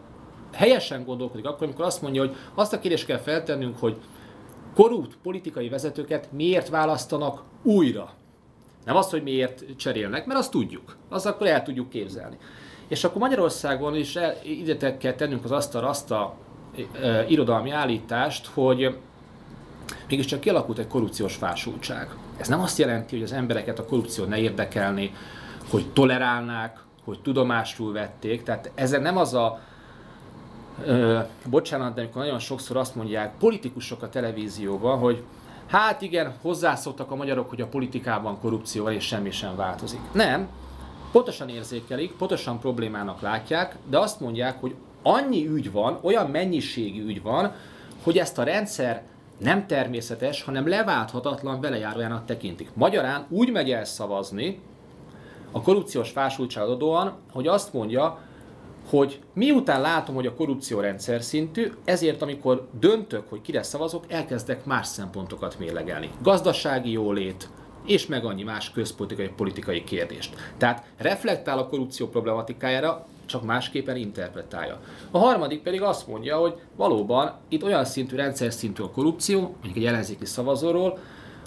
helyesen 0.53 1.05
gondolkodik 1.05 1.45
akkor, 1.45 1.63
amikor 1.67 1.85
azt 1.85 2.01
mondja, 2.01 2.21
hogy 2.21 2.35
azt 2.53 2.73
a 2.73 2.79
kérdést 2.79 3.05
kell 3.05 3.17
feltennünk, 3.17 3.79
hogy 3.79 3.97
korrupt 4.75 5.17
politikai 5.23 5.69
vezetőket 5.69 6.31
miért 6.31 6.69
választanak 6.69 7.41
újra. 7.63 8.13
Nem 8.85 8.95
azt, 8.95 9.12
hogy 9.12 9.23
miért 9.23 9.63
cserélnek, 9.77 10.25
mert 10.25 10.39
azt 10.39 10.51
tudjuk. 10.51 10.95
Azt 11.09 11.25
akkor 11.25 11.47
el 11.47 11.63
tudjuk 11.63 11.89
képzelni. 11.89 12.38
És 12.88 13.03
akkor 13.03 13.21
Magyarországon 13.21 13.95
is 13.95 14.15
el, 14.15 14.33
ide 14.43 14.97
kell 14.97 15.13
tennünk 15.13 15.43
az 15.43 15.51
asztalra 15.51 15.88
azt 15.89 16.12
a 16.12 16.35
e, 17.01 17.25
irodalmi 17.27 17.69
állítást, 17.69 18.47
hogy 18.47 18.97
mégiscsak 20.09 20.39
kialakult 20.39 20.77
egy 20.77 20.88
korrupciós 20.88 21.35
fásultság. 21.35 22.09
Ez 22.38 22.47
nem 22.47 22.62
azt 22.62 22.77
jelenti, 22.77 23.15
hogy 23.15 23.23
az 23.23 23.31
embereket 23.31 23.79
a 23.79 23.85
korrupció 23.85 24.25
ne 24.25 24.38
érdekelni, 24.38 25.13
hogy 25.69 25.91
tolerálnák, 25.93 26.79
hogy 27.03 27.21
tudomásul 27.21 27.93
vették. 27.93 28.43
Tehát 28.43 28.71
ez 28.75 28.91
nem 28.91 29.17
az 29.17 29.33
a 29.33 29.59
bocsánat, 31.45 31.93
de 31.93 32.01
amikor 32.01 32.21
nagyon 32.21 32.39
sokszor 32.39 32.77
azt 32.77 32.95
mondják 32.95 33.37
politikusok 33.37 34.01
a 34.01 34.09
televízióban, 34.09 34.99
hogy 34.99 35.23
hát 35.67 36.01
igen, 36.01 36.33
hozzászoktak 36.41 37.11
a 37.11 37.15
magyarok, 37.15 37.49
hogy 37.49 37.61
a 37.61 37.67
politikában 37.67 38.39
korrupció 38.39 38.83
van 38.83 38.93
és 38.93 39.05
semmi 39.05 39.31
sem 39.31 39.55
változik. 39.55 39.99
Nem, 40.11 40.47
pontosan 41.11 41.49
érzékelik, 41.49 42.11
pontosan 42.11 42.59
problémának 42.59 43.21
látják, 43.21 43.75
de 43.89 43.99
azt 43.99 44.19
mondják, 44.19 44.61
hogy 44.61 44.75
annyi 45.01 45.47
ügy 45.47 45.71
van, 45.71 45.99
olyan 46.01 46.29
mennyiségű 46.29 47.05
ügy 47.05 47.21
van, 47.21 47.53
hogy 48.03 48.17
ezt 48.17 48.37
a 48.37 48.43
rendszer 48.43 49.03
nem 49.37 49.67
természetes, 49.67 50.43
hanem 50.43 50.67
leválthatatlan 50.67 51.61
velejárójának 51.61 52.25
tekintik. 52.25 52.69
Magyarán 52.73 53.25
úgy 53.29 53.51
megy 53.51 53.71
el 53.71 53.85
szavazni, 53.85 54.59
a 55.51 55.61
korrupciós 55.61 56.09
fásultság 56.09 56.67
adóan, 56.67 57.13
hogy 57.31 57.47
azt 57.47 57.73
mondja, 57.73 58.19
hogy 58.89 59.19
miután 59.34 59.82
látom, 59.82 60.15
hogy 60.15 60.25
a 60.25 60.34
korrupció 60.34 60.80
rendszer 60.80 61.21
szintű, 61.21 61.71
ezért 61.86 62.21
amikor 62.21 62.67
döntök, 62.80 63.30
hogy 63.30 63.41
kire 63.41 63.63
szavazok, 63.63 64.04
elkezdek 64.08 64.65
más 64.65 64.88
szempontokat 64.88 65.60
mérlegelni. 65.60 66.10
Gazdasági 66.21 66.91
jólét, 66.91 67.49
és 67.86 68.06
meg 68.06 68.25
annyi 68.25 68.43
más 68.43 68.71
közpolitikai 68.71 69.30
politikai 69.36 69.84
kérdést. 69.84 70.36
Tehát 70.58 70.84
reflektál 70.97 71.58
a 71.58 71.67
korrupció 71.67 72.08
problematikájára, 72.08 73.08
csak 73.25 73.43
másképpen 73.43 73.95
interpretálja. 73.95 74.80
A 75.12 75.17
harmadik 75.17 75.62
pedig 75.62 75.82
azt 75.82 76.08
mondja, 76.08 76.38
hogy 76.38 76.54
valóban 76.75 77.34
itt 77.47 77.63
olyan 77.63 77.86
szintű, 77.86 78.15
rendszer 78.15 78.54
szintű 78.54 78.84
a 78.84 78.91
korrupció, 78.91 79.39
mondjuk 79.39 79.75
egy 79.75 79.86
ellenzéki 79.86 80.25
szavazóról, 80.25 80.99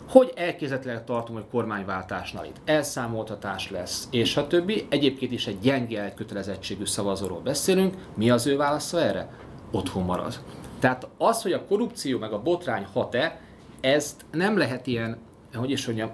hogy 0.09 0.33
elképzelhetően 0.35 1.05
tartom, 1.05 1.35
hogy 1.35 1.45
kormányváltásnál 1.51 2.45
itt 2.45 2.61
elszámoltatás 2.65 3.71
lesz, 3.71 4.09
és 4.11 4.37
a 4.37 4.47
többi. 4.47 4.87
Egyébként 4.89 5.33
is 5.33 5.47
egy 5.47 5.59
gyenge 5.59 6.01
elkötelezettségű 6.01 6.85
szavazóról 6.85 7.41
beszélünk. 7.41 7.95
Mi 8.15 8.31
az 8.31 8.47
ő 8.47 8.57
válasza 8.57 9.01
erre? 9.01 9.29
Otthon 9.71 10.05
marad. 10.05 10.39
Tehát 10.79 11.09
az, 11.19 11.43
hogy 11.43 11.53
a 11.53 11.65
korrupció 11.65 12.19
meg 12.19 12.33
a 12.33 12.43
botrány 12.43 12.87
hat-e, 12.93 13.41
ezt 13.81 14.25
nem 14.31 14.59
lehet 14.59 14.87
ilyen, 14.87 15.19
hogy 15.55 15.71
is 15.71 15.87
mondjam, 15.87 16.11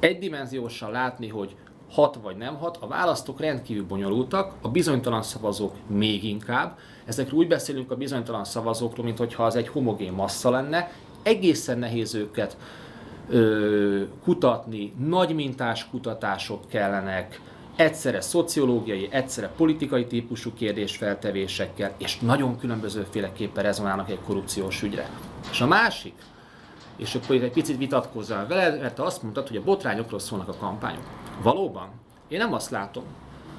egydimenziósan 0.00 0.90
látni, 0.90 1.28
hogy 1.28 1.56
hat 1.90 2.18
vagy 2.22 2.36
nem 2.36 2.56
hat. 2.56 2.78
A 2.80 2.86
választók 2.86 3.40
rendkívül 3.40 3.86
bonyolultak, 3.86 4.54
a 4.62 4.68
bizonytalan 4.68 5.22
szavazók 5.22 5.74
még 5.86 6.24
inkább. 6.24 6.78
Ezekről 7.04 7.38
úgy 7.38 7.48
beszélünk 7.48 7.90
a 7.90 7.96
bizonytalan 7.96 8.44
szavazókról, 8.44 9.04
mint 9.04 9.18
hogyha 9.18 9.44
az 9.44 9.56
egy 9.56 9.68
homogén 9.68 10.12
massza 10.12 10.50
lenne, 10.50 10.90
egészen 11.26 11.78
nehéz 11.78 12.14
őket 12.14 12.56
ö, 13.28 14.02
kutatni, 14.22 14.92
nagy 15.06 15.34
mintás 15.34 15.88
kutatások 15.90 16.68
kellenek, 16.68 17.40
egyszerre 17.76 18.20
szociológiai, 18.20 19.08
egyszerre 19.10 19.50
politikai 19.56 20.06
típusú 20.06 20.52
kérdésfeltevésekkel, 20.54 21.94
és 21.98 22.18
nagyon 22.18 22.58
különbözőféleképpen 22.58 23.62
rezonálnak 23.62 24.10
egy 24.10 24.20
korrupciós 24.26 24.82
ügyre. 24.82 25.08
És 25.50 25.60
a 25.60 25.66
másik, 25.66 26.14
és 26.96 27.14
akkor 27.14 27.36
egy 27.36 27.50
picit 27.50 27.78
vitatkozzál 27.78 28.46
veled, 28.46 28.80
mert 28.80 28.94
te 28.94 29.02
azt 29.02 29.22
mondtad, 29.22 29.48
hogy 29.48 29.56
a 29.56 29.62
botrányokról 29.62 30.20
szólnak 30.20 30.48
a 30.48 30.56
kampányok. 30.56 31.04
Valóban? 31.42 31.88
Én 32.28 32.38
nem 32.38 32.52
azt 32.52 32.70
látom. 32.70 33.04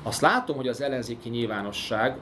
Azt 0.03 0.21
látom, 0.21 0.55
hogy 0.55 0.67
az 0.67 0.81
ellenzéki 0.81 1.29
nyilvánosság 1.29 2.17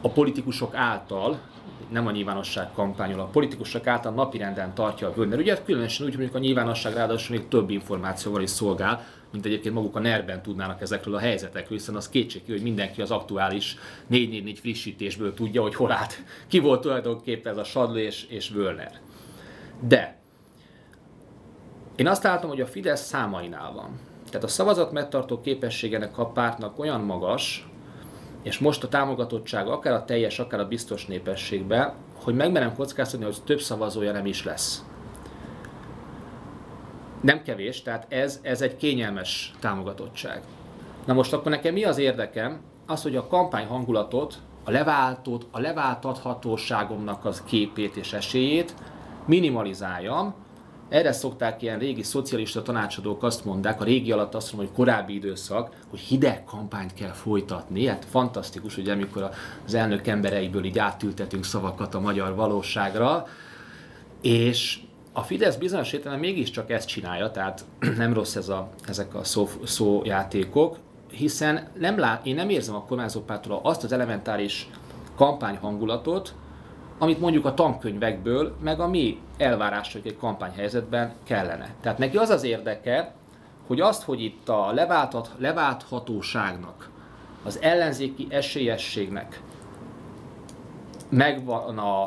a 0.00 0.08
politikusok 0.08 0.74
által 0.74 1.40
nem 1.88 2.06
a 2.06 2.10
nyilvánosság 2.10 2.72
kampányol, 2.72 3.20
a 3.20 3.24
politikusok 3.24 3.86
által 3.86 4.12
napirenden 4.12 4.74
tartja 4.74 5.08
a 5.08 5.12
Völner 5.14 5.38
ügyet, 5.38 5.64
különösen 5.64 6.06
úgy, 6.06 6.14
hogy 6.14 6.30
a 6.32 6.38
nyilvánosság 6.38 6.94
ráadásul 6.94 7.36
még 7.36 7.48
több 7.48 7.70
információval 7.70 8.42
is 8.42 8.50
szolgál, 8.50 9.04
mint 9.32 9.46
egyébként 9.46 9.74
maguk 9.74 9.96
a 9.96 10.00
NER-ben 10.00 10.42
tudnának 10.42 10.80
ezekről 10.80 11.14
a 11.14 11.18
helyzetekről, 11.18 11.78
hiszen 11.78 11.94
az 11.94 12.08
kétségű, 12.08 12.52
hogy 12.52 12.62
mindenki 12.62 13.02
az 13.02 13.10
aktuális 13.10 13.76
444 14.06 14.58
frissítésből 14.58 15.34
tudja, 15.34 15.62
hogy 15.62 15.74
hol 15.74 15.92
állt, 15.92 16.22
ki 16.48 16.58
volt 16.58 16.80
tulajdonképpen 16.80 17.52
ez 17.52 17.58
a 17.58 17.64
Sadló 17.64 17.96
és, 17.96 18.26
és 18.28 18.50
Völner. 18.50 19.00
De 19.80 20.18
én 21.96 22.08
azt 22.08 22.22
látom, 22.22 22.50
hogy 22.50 22.60
a 22.60 22.66
Fidesz 22.66 23.06
számainál 23.06 23.72
van. 23.72 24.00
Tehát 24.30 24.44
a 24.44 24.48
szavazat 24.48 24.92
megtartó 24.92 25.40
képességenek 25.40 26.18
a 26.18 26.26
pártnak 26.26 26.78
olyan 26.78 27.00
magas, 27.00 27.68
és 28.44 28.58
most 28.58 28.84
a 28.84 28.88
támogatottság 28.88 29.68
akár 29.68 29.92
a 29.92 30.04
teljes, 30.04 30.38
akár 30.38 30.60
a 30.60 30.68
biztos 30.68 31.06
népességben, 31.06 31.92
hogy 32.22 32.34
megmerem 32.34 32.74
kockáztatni, 32.74 33.24
hogy 33.24 33.36
több 33.44 33.60
szavazója 33.60 34.12
nem 34.12 34.26
is 34.26 34.44
lesz. 34.44 34.84
Nem 37.20 37.42
kevés, 37.42 37.82
tehát 37.82 38.06
ez, 38.08 38.40
ez 38.42 38.62
egy 38.62 38.76
kényelmes 38.76 39.52
támogatottság. 39.60 40.42
Na 41.04 41.12
most 41.12 41.32
akkor 41.32 41.50
nekem 41.50 41.72
mi 41.72 41.84
az 41.84 41.98
érdekem? 41.98 42.60
Az, 42.86 43.02
hogy 43.02 43.16
a 43.16 43.26
kampány 43.26 43.66
hangulatot, 43.66 44.38
a 44.64 44.70
leváltót, 44.70 45.46
a 45.50 45.60
leváltathatóságomnak 45.60 47.24
az 47.24 47.42
képét 47.42 47.96
és 47.96 48.12
esélyét 48.12 48.74
minimalizáljam, 49.26 50.34
erre 50.88 51.12
szokták 51.12 51.62
ilyen 51.62 51.78
régi 51.78 52.02
szocialista 52.02 52.62
tanácsadók 52.62 53.22
azt 53.22 53.44
mondják, 53.44 53.80
a 53.80 53.84
régi 53.84 54.12
alatt 54.12 54.34
azt 54.34 54.52
mondom, 54.52 54.68
hogy 54.68 54.84
korábbi 54.84 55.14
időszak, 55.14 55.76
hogy 55.90 55.98
hideg 55.98 56.44
kampányt 56.44 56.94
kell 56.94 57.12
folytatni. 57.12 57.86
Hát 57.86 58.04
fantasztikus, 58.10 58.74
hogy 58.74 58.88
amikor 58.88 59.30
az 59.66 59.74
elnök 59.74 60.06
embereiből 60.06 60.64
így 60.64 60.78
átültetünk 60.78 61.44
szavakat 61.44 61.94
a 61.94 62.00
magyar 62.00 62.34
valóságra, 62.34 63.26
és 64.20 64.78
a 65.12 65.22
Fidesz 65.22 65.56
bizonyos 65.56 65.92
értelemben 65.92 66.28
mégiscsak 66.28 66.70
ezt 66.70 66.88
csinálja, 66.88 67.30
tehát 67.30 67.64
nem 67.96 68.12
rossz 68.12 68.36
ez 68.36 68.48
a, 68.48 68.70
ezek 68.88 69.14
a 69.14 69.24
szó, 69.24 69.48
szójátékok, 69.64 70.78
hiszen 71.10 71.68
nem 71.78 71.98
lát, 71.98 72.26
én 72.26 72.34
nem 72.34 72.48
érzem 72.48 72.74
a 72.74 72.84
kormányzópártól 72.84 73.60
azt 73.62 73.84
az 73.84 73.92
elementáris 73.92 74.68
kampányhangulatot, 75.16 76.34
amit 76.98 77.20
mondjuk 77.20 77.44
a 77.44 77.54
tankönyvekből, 77.54 78.56
meg 78.62 78.80
a 78.80 78.88
mi 78.88 79.20
elvárások 79.36 80.06
egy 80.06 80.16
kampányhelyzetben 80.16 81.12
kellene. 81.24 81.74
Tehát 81.80 81.98
neki 81.98 82.16
az 82.16 82.30
az 82.30 82.42
érdeke, 82.42 83.14
hogy 83.66 83.80
azt, 83.80 84.02
hogy 84.02 84.22
itt 84.22 84.48
a 84.48 84.72
leváltat, 84.72 85.30
leválthatóságnak, 85.38 86.90
az 87.44 87.58
ellenzéki 87.62 88.26
esélyességnek 88.30 89.40
megvan 91.08 91.78
a, 91.78 92.02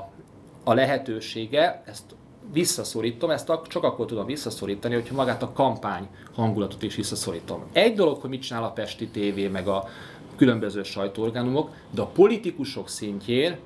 a 0.63 0.73
lehetősége, 0.73 1.83
ezt 1.85 2.15
visszaszorítom, 2.51 3.29
ezt 3.29 3.51
csak 3.67 3.83
akkor 3.83 4.05
tudom 4.05 4.25
visszaszorítani, 4.25 4.93
hogyha 4.93 5.15
magát 5.15 5.43
a 5.43 5.51
kampány 5.51 6.07
hangulatot 6.33 6.83
is 6.83 6.95
visszaszorítom. 6.95 7.63
Egy 7.71 7.93
dolog, 7.93 8.21
hogy 8.21 8.29
mit 8.29 8.41
csinál 8.41 8.63
a 8.63 8.71
Pesti 8.71 9.07
TV, 9.07 9.51
meg 9.51 9.67
a 9.67 9.87
különböző 10.35 10.83
sajtóorgánumok, 10.83 11.69
de 11.91 12.01
a 12.01 12.05
politikusok 12.05 12.89
szintjén 12.89 13.57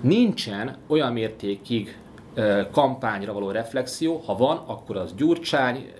nincsen 0.00 0.76
olyan 0.86 1.12
mértékig 1.12 1.98
kampányra 2.72 3.32
való 3.32 3.50
reflexió, 3.50 4.22
ha 4.26 4.36
van, 4.36 4.56
akkor 4.66 4.96
az 4.96 5.14
Gyurcsány, 5.14 5.92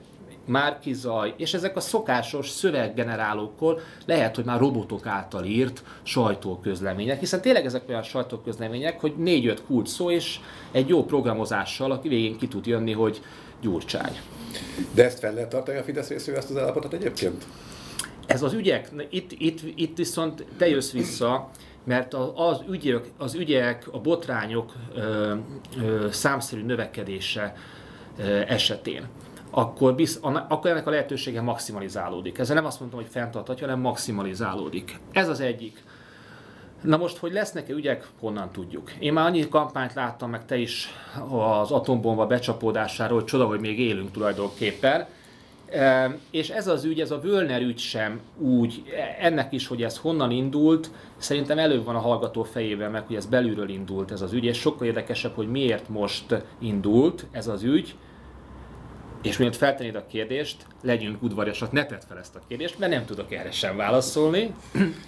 Márkizaj, 0.45 1.35
és 1.37 1.55
ezek 1.55 1.77
a 1.77 1.81
szokásos 1.81 2.49
szöveggenerálókor 2.49 3.81
lehet, 4.07 4.37
hogy 4.37 4.45
már 4.45 4.59
robotok 4.59 5.07
által 5.07 5.45
írt 5.45 5.83
sajtóközlemények, 6.03 7.21
hiszen 7.21 7.41
tényleg 7.41 7.65
ezek 7.65 7.89
olyan 7.89 8.03
sajtóközlemények, 8.03 9.01
hogy 9.01 9.15
négy-öt 9.17 9.65
kult 9.65 9.87
szó, 9.87 10.11
és 10.11 10.39
egy 10.73 10.89
jó 10.89 11.05
programozással, 11.05 11.91
aki 11.91 12.09
végén 12.09 12.39
ki 12.39 12.49
tud 12.49 12.67
jönni, 12.67 12.93
hogy 12.93 13.21
Gyurcsány. 13.61 14.19
De 14.95 15.05
ezt 15.05 15.19
fel 15.19 15.35
lehet 15.35 15.49
tartani 15.49 15.79
a 15.79 15.83
Fidesz 15.83 16.09
részéről 16.09 16.41
ezt 16.41 16.51
az 16.51 16.57
állapotot 16.57 16.93
egyébként? 16.93 17.45
Ez 18.27 18.43
az 18.43 18.53
ügyek, 18.53 18.91
itt, 19.11 19.33
itt, 19.39 19.61
itt 19.75 19.97
viszont 19.97 20.45
te 20.59 20.69
jössz 20.69 20.93
vissza, 20.93 21.51
mert 21.85 22.14
az 22.35 22.62
ügyek, 22.71 23.05
az 23.16 23.35
ügyek 23.35 23.88
a 23.93 24.01
botrányok 24.01 24.73
ö, 24.95 25.35
ö, 25.83 26.07
számszerű 26.11 26.62
növekedése 26.62 27.55
ö, 28.19 28.40
esetén 28.47 29.09
akkor, 29.51 29.95
bizt, 29.95 30.19
akkor 30.23 30.71
ennek 30.71 30.87
a 30.87 30.90
lehetősége 30.90 31.40
maximalizálódik. 31.40 32.38
Ezzel 32.38 32.55
nem 32.55 32.64
azt 32.64 32.81
mondtam, 32.81 33.01
hogy 33.01 33.11
fenntarthatja, 33.11 33.66
hanem 33.66 33.81
maximalizálódik. 33.81 34.99
Ez 35.12 35.29
az 35.29 35.40
egyik. 35.40 35.83
Na 36.83 36.97
most, 36.97 37.16
hogy 37.16 37.33
lesznek-e 37.33 37.73
ügyek, 37.73 38.09
honnan 38.21 38.51
tudjuk. 38.51 38.90
Én 38.99 39.12
már 39.12 39.27
annyi 39.27 39.49
kampányt 39.49 39.95
láttam, 39.95 40.31
meg 40.31 40.47
te 40.47 40.57
is 40.57 40.88
az 41.29 41.71
atombomba 41.71 42.27
becsapódásáról, 42.27 43.19
hogy 43.19 43.27
csoda, 43.27 43.47
hogy 43.47 43.61
még 43.61 43.81
élünk 43.81 44.11
tulajdonképpen. 44.11 45.07
És 46.31 46.49
ez 46.49 46.67
az 46.67 46.85
ügy, 46.85 47.01
ez 47.01 47.11
a 47.11 47.21
Völner 47.21 47.63
ügy 47.63 47.79
sem 47.79 48.21
úgy, 48.39 48.83
ennek 49.21 49.53
is, 49.53 49.67
hogy 49.67 49.83
ez 49.83 49.99
honnan 49.99 50.31
indult, 50.31 50.91
szerintem 51.17 51.59
előbb 51.59 51.85
van 51.85 51.95
a 51.95 52.01
hallgató 52.01 52.43
fejében 52.43 52.91
meg, 52.91 53.07
hogy 53.07 53.17
ez 53.17 53.27
belülről 53.27 53.69
indult 53.69 54.11
ez 54.11 54.21
az 54.21 54.33
ügy, 54.33 54.45
és 54.45 54.59
sokkal 54.59 54.87
érdekesebb, 54.87 55.35
hogy 55.35 55.51
miért 55.51 55.89
most 55.89 56.37
indult 56.59 57.27
ez 57.31 57.47
az 57.47 57.63
ügy, 57.63 57.95
és 59.23 59.37
miért 59.37 59.57
feltennéd 59.57 59.95
a 59.95 60.07
kérdést, 60.07 60.67
legyünk 60.83 61.23
udvariasak, 61.23 61.73
ne 61.73 61.87
tedd 61.87 62.01
fel 62.09 62.19
ezt 62.19 62.37
a 62.37 62.41
kérdést, 62.49 62.79
mert 62.79 62.93
nem 62.93 63.05
tudok 63.05 63.33
erre 63.33 63.51
sem 63.51 63.77
válaszolni. 63.77 64.55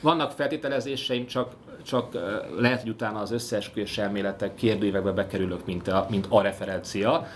Vannak 0.01 0.31
feltételezéseim, 0.31 1.27
csak, 1.27 1.53
csak 1.83 2.13
lehet, 2.59 2.81
hogy 2.81 2.91
utána 2.91 3.21
az 3.21 3.31
összeesküvés 3.31 3.99
elméletek 3.99 4.55
kérdőívekbe 4.55 5.11
bekerülök, 5.11 5.67
mint 5.67 5.89
a, 5.89 6.07
mint 6.11 6.27
a 6.29 6.43
referencia. 6.43 7.27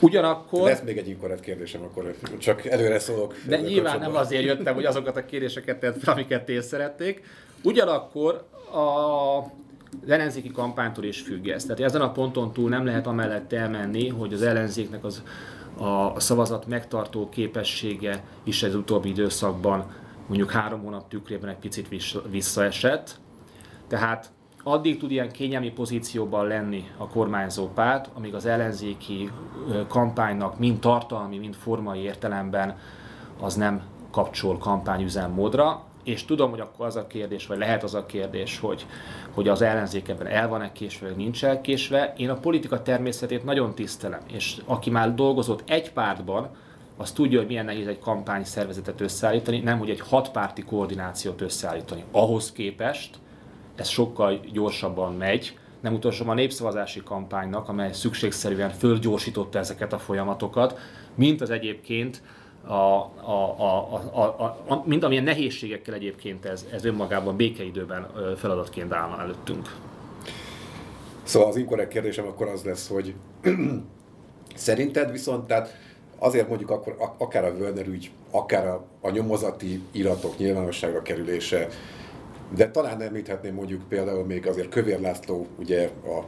Ugyanakkor... 0.00 0.68
Lesz 0.68 0.82
még 0.82 0.96
egy 0.96 1.08
inkorrekt 1.08 1.40
kérdésem, 1.40 1.82
akkor 1.82 2.14
csak 2.38 2.64
előre 2.64 2.98
szólok. 2.98 3.34
De 3.48 3.60
nyilván 3.60 3.98
nem 3.98 4.14
azért 4.14 4.44
jöttem, 4.44 4.74
hogy 4.74 4.84
azokat 4.84 5.16
a 5.16 5.24
kérdéseket 5.24 5.80
tett 5.80 6.02
fel, 6.02 6.12
amiket 6.12 6.48
én 6.48 6.62
szerették. 6.62 7.22
Ugyanakkor 7.62 8.46
a 8.72 9.54
az 10.02 10.10
ellenzéki 10.10 10.50
kampánytól 10.50 11.04
is 11.04 11.20
függ 11.20 11.48
ez. 11.48 11.64
Tehát 11.64 11.80
ezen 11.80 12.00
a 12.00 12.12
ponton 12.12 12.52
túl 12.52 12.68
nem 12.68 12.84
lehet 12.84 13.06
amellett 13.06 13.52
elmenni, 13.52 14.08
hogy 14.08 14.32
az 14.32 14.42
ellenzéknek 14.42 15.04
az 15.04 15.22
a 15.78 16.20
szavazat 16.20 16.66
megtartó 16.66 17.28
képessége 17.28 18.22
is 18.44 18.62
az 18.62 18.74
utóbbi 18.74 19.08
időszakban 19.08 19.94
mondjuk 20.26 20.50
három 20.50 20.80
hónap 20.82 21.08
tükrében 21.08 21.50
egy 21.50 21.56
picit 21.56 21.88
visszaesett. 22.30 23.16
Tehát 23.88 24.30
addig 24.68 24.98
tud 24.98 25.10
ilyen 25.10 25.30
kényelmi 25.30 25.70
pozícióban 25.70 26.46
lenni 26.46 26.84
a 26.96 27.08
kormányzó 27.08 27.68
párt, 27.68 28.10
amíg 28.14 28.34
az 28.34 28.46
ellenzéki 28.46 29.30
kampánynak 29.88 30.58
mind 30.58 30.78
tartalmi, 30.78 31.38
mind 31.38 31.54
formai 31.54 32.00
értelemben 32.00 32.78
az 33.40 33.54
nem 33.54 33.82
kapcsol 34.10 34.58
kampányüzemmódra 34.58 35.84
és 36.04 36.24
tudom, 36.24 36.50
hogy 36.50 36.60
akkor 36.60 36.86
az 36.86 36.96
a 36.96 37.06
kérdés, 37.06 37.46
vagy 37.46 37.58
lehet 37.58 37.82
az 37.82 37.94
a 37.94 38.06
kérdés, 38.06 38.58
hogy, 38.58 38.86
hogy 39.34 39.48
az 39.48 39.62
ellenzék 39.62 40.08
ebben 40.08 40.26
el 40.26 40.48
van-e 40.48 40.72
késve, 40.72 41.06
vagy 41.06 41.16
nincs 41.16 41.44
elkésve. 41.44 42.12
Én 42.16 42.30
a 42.30 42.34
politika 42.34 42.82
természetét 42.82 43.44
nagyon 43.44 43.74
tisztelem, 43.74 44.20
és 44.32 44.56
aki 44.64 44.90
már 44.90 45.14
dolgozott 45.14 45.70
egy 45.70 45.92
pártban, 45.92 46.48
az 46.96 47.12
tudja, 47.12 47.38
hogy 47.38 47.46
milyen 47.46 47.64
nehéz 47.64 47.86
egy 47.86 47.98
kampány 47.98 48.44
szervezetet 48.44 49.00
összeállítani, 49.00 49.60
nem 49.60 49.78
hogy 49.78 49.90
egy 49.90 50.00
hatpárti 50.00 50.62
koordinációt 50.62 51.40
összeállítani. 51.40 52.04
Ahhoz 52.10 52.52
képest 52.52 53.18
ez 53.76 53.88
sokkal 53.88 54.40
gyorsabban 54.52 55.14
megy, 55.14 55.58
nem 55.80 55.94
utolsó 55.94 56.28
a 56.28 56.34
népszavazási 56.34 57.02
kampánynak, 57.04 57.68
amely 57.68 57.92
szükségszerűen 57.92 58.70
fölgyorsította 58.70 59.58
ezeket 59.58 59.92
a 59.92 59.98
folyamatokat, 59.98 60.78
mint 61.14 61.40
az 61.40 61.50
egyébként 61.50 62.22
a, 62.66 62.72
a, 62.72 63.54
a, 63.58 63.94
a, 64.12 64.20
a, 64.20 64.44
a, 64.68 64.82
mind 64.84 65.02
amilyen 65.02 65.24
nehézségekkel 65.24 65.94
egyébként 65.94 66.44
ez, 66.44 66.66
ez 66.72 66.84
önmagában 66.84 67.36
békeidőben 67.36 68.06
feladatként 68.36 68.92
állna 68.92 69.20
előttünk. 69.20 69.74
Szóval 71.22 71.48
az 71.48 71.56
inkorrekt 71.56 71.92
kérdésem 71.92 72.26
akkor 72.26 72.48
az 72.48 72.62
lesz, 72.62 72.88
hogy 72.88 73.14
szerinted 74.54 75.10
viszont, 75.12 75.46
tehát 75.46 75.76
azért 76.18 76.48
mondjuk 76.48 76.70
akkor 76.70 76.96
akár 77.18 77.44
a 77.44 77.56
Völner 77.56 77.86
ügy, 77.86 78.10
akár 78.30 78.66
a, 78.66 78.84
a 79.00 79.10
nyomozati 79.10 79.82
iratok 79.90 80.38
nyilvánosságra 80.38 81.02
kerülése, 81.02 81.68
de 82.54 82.70
talán 82.70 83.02
említhetném 83.02 83.54
mondjuk 83.54 83.88
például 83.88 84.24
még 84.24 84.46
azért 84.46 84.68
Kövér 84.68 85.00
László, 85.00 85.46
ugye 85.58 85.90
a 86.04 86.24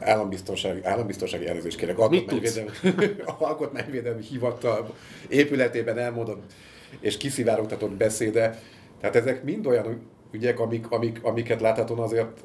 állambiztonsági, 0.00 0.84
állambiztonsági 0.84 1.46
elnézést 1.46 1.76
kérek, 1.76 1.98
alkotmányvédelmi, 1.98 2.70
alkotmányvédelmi 3.38 4.22
hivatal 4.22 4.94
épületében 5.28 5.98
elmondott 5.98 6.52
és 7.00 7.16
kiszivárogtatott 7.16 7.90
beszéde. 7.90 8.60
Tehát 9.00 9.16
ezek 9.16 9.44
mind 9.44 9.66
olyan 9.66 10.00
ügyek, 10.30 10.60
amik, 10.60 10.90
amik, 10.90 11.18
amiket 11.22 11.60
láthatóan 11.60 12.00
azért 12.00 12.44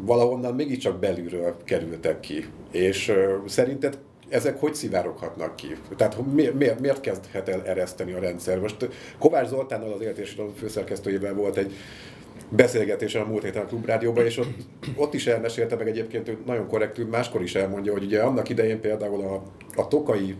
valahonnan 0.00 0.54
mégiscsak 0.54 0.98
belülről 0.98 1.56
kerültek 1.64 2.20
ki. 2.20 2.44
És 2.70 3.12
szerinted 3.46 3.98
ezek 4.28 4.60
hogy 4.60 4.74
szivároghatnak 4.74 5.56
ki? 5.56 5.76
Tehát 5.96 6.32
miért, 6.32 6.54
miért, 6.54 6.80
miért 6.80 7.00
kezdhet 7.00 7.48
el 7.48 7.62
ereszteni 7.64 8.12
a 8.12 8.18
rendszer? 8.18 8.58
Most 8.58 8.88
Kovács 9.18 9.48
Zoltánnal 9.48 9.92
az 9.92 10.00
Életési 10.00 10.36
főszerkesztőjében 10.56 11.36
volt 11.36 11.56
egy 11.56 11.72
beszélgetésen 12.50 13.22
a 13.22 13.26
múlt 13.26 13.42
héten 13.42 13.62
a 13.62 13.66
Klubrádióban, 13.66 14.24
és 14.24 14.36
ott, 14.38 14.54
ott 14.96 15.14
is 15.14 15.26
elmesélte 15.26 15.76
meg 15.76 15.88
egyébként, 15.88 16.26
hogy 16.26 16.38
nagyon 16.46 16.68
korrektül 16.68 17.06
máskor 17.06 17.42
is 17.42 17.54
elmondja, 17.54 17.92
hogy 17.92 18.04
ugye 18.04 18.22
annak 18.22 18.48
idején 18.48 18.80
például 18.80 19.20
a, 19.20 19.42
a 19.80 19.88
tokai, 19.88 20.34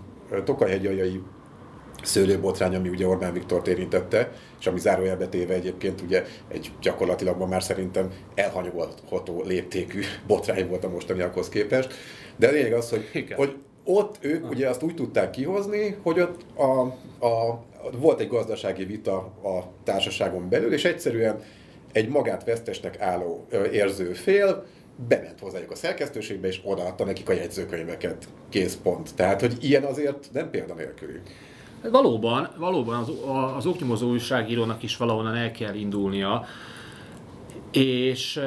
tokajhegyajai 0.45 1.21
szőlőbotrány, 2.03 2.75
ami 2.75 2.89
ugye 2.89 3.07
Orbán 3.07 3.33
Viktor 3.33 3.69
érintette, 3.69 4.33
és 4.61 4.67
ami 4.67 4.79
zárójelbe 4.79 5.27
téve 5.27 5.55
egyébként 5.55 6.01
ugye 6.01 6.25
egy 6.49 6.73
gyakorlatilag 6.81 7.39
ma 7.39 7.47
már 7.47 7.63
szerintem 7.63 8.13
elhanyagolható 8.35 9.43
léptékű 9.47 10.01
botrány 10.27 10.69
volt 10.69 10.85
a 10.85 10.89
mostaniakhoz 10.89 11.49
képest. 11.49 11.95
De 12.37 12.49
a 12.49 12.51
lényeg 12.51 12.73
az, 12.73 12.91
hogy, 12.91 13.35
hogy 13.37 13.57
ott 13.85 14.17
ők 14.21 14.51
ugye 14.51 14.69
azt 14.69 14.83
úgy 14.83 14.95
tudták 14.95 15.31
kihozni, 15.31 15.97
hogy 16.03 16.21
ott 16.21 16.41
a, 16.57 16.81
a, 17.27 17.65
volt 17.99 18.21
egy 18.21 18.29
gazdasági 18.29 18.85
vita 18.85 19.17
a 19.43 19.65
társaságon 19.85 20.49
belül, 20.49 20.73
és 20.73 20.85
egyszerűen 20.85 21.43
egy 21.93 22.09
magát 22.09 22.45
vesztesnek 22.45 23.01
álló 23.01 23.47
érző 23.73 24.13
fél 24.13 24.67
bement 25.09 25.41
hozzájuk 25.41 25.71
a 25.71 25.75
szerkesztőségbe, 25.75 26.49
és 26.49 26.61
odaadta 26.65 27.05
nekik 27.05 27.29
a 27.29 27.33
jegyzőkönyveket. 27.33 28.29
Kész 28.49 28.79
pont. 28.83 29.15
Tehát, 29.15 29.41
hogy 29.41 29.57
ilyen 29.61 29.85
azért 29.85 30.29
nem 30.33 30.51
példanélküli. 30.51 31.21
Valóban, 31.91 32.51
valóban 32.59 32.97
az, 32.97 33.13
az 33.57 33.67
oknyomozó 33.67 34.11
újságírónak 34.11 34.83
is 34.83 34.97
valahonnan 34.97 35.35
el 35.35 35.51
kell 35.51 35.75
indulnia, 35.75 36.45
és 37.73 38.41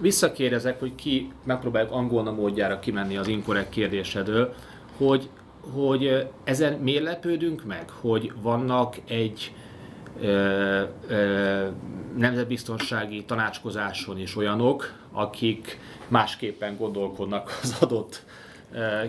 visszakérdezek, 0.00 0.78
hogy 0.78 0.94
ki, 0.94 1.32
megpróbáljuk 1.44 1.92
angolna 1.92 2.32
módjára 2.32 2.78
kimenni 2.78 3.16
az 3.16 3.28
inkorrekt 3.28 3.68
kérdésedől, 3.68 4.54
hogy, 4.96 5.28
hogy 5.60 6.26
ezen 6.44 6.72
miért 6.72 7.02
lepődünk 7.02 7.64
meg, 7.64 7.90
hogy 7.90 8.32
vannak 8.42 8.96
egy 9.08 9.52
nemzetbiztonsági 12.16 13.24
tanácskozáson 13.24 14.18
is 14.18 14.36
olyanok, 14.36 14.92
akik 15.12 15.78
másképpen 16.08 16.76
gondolkodnak 16.76 17.58
az 17.62 17.76
adott 17.80 18.24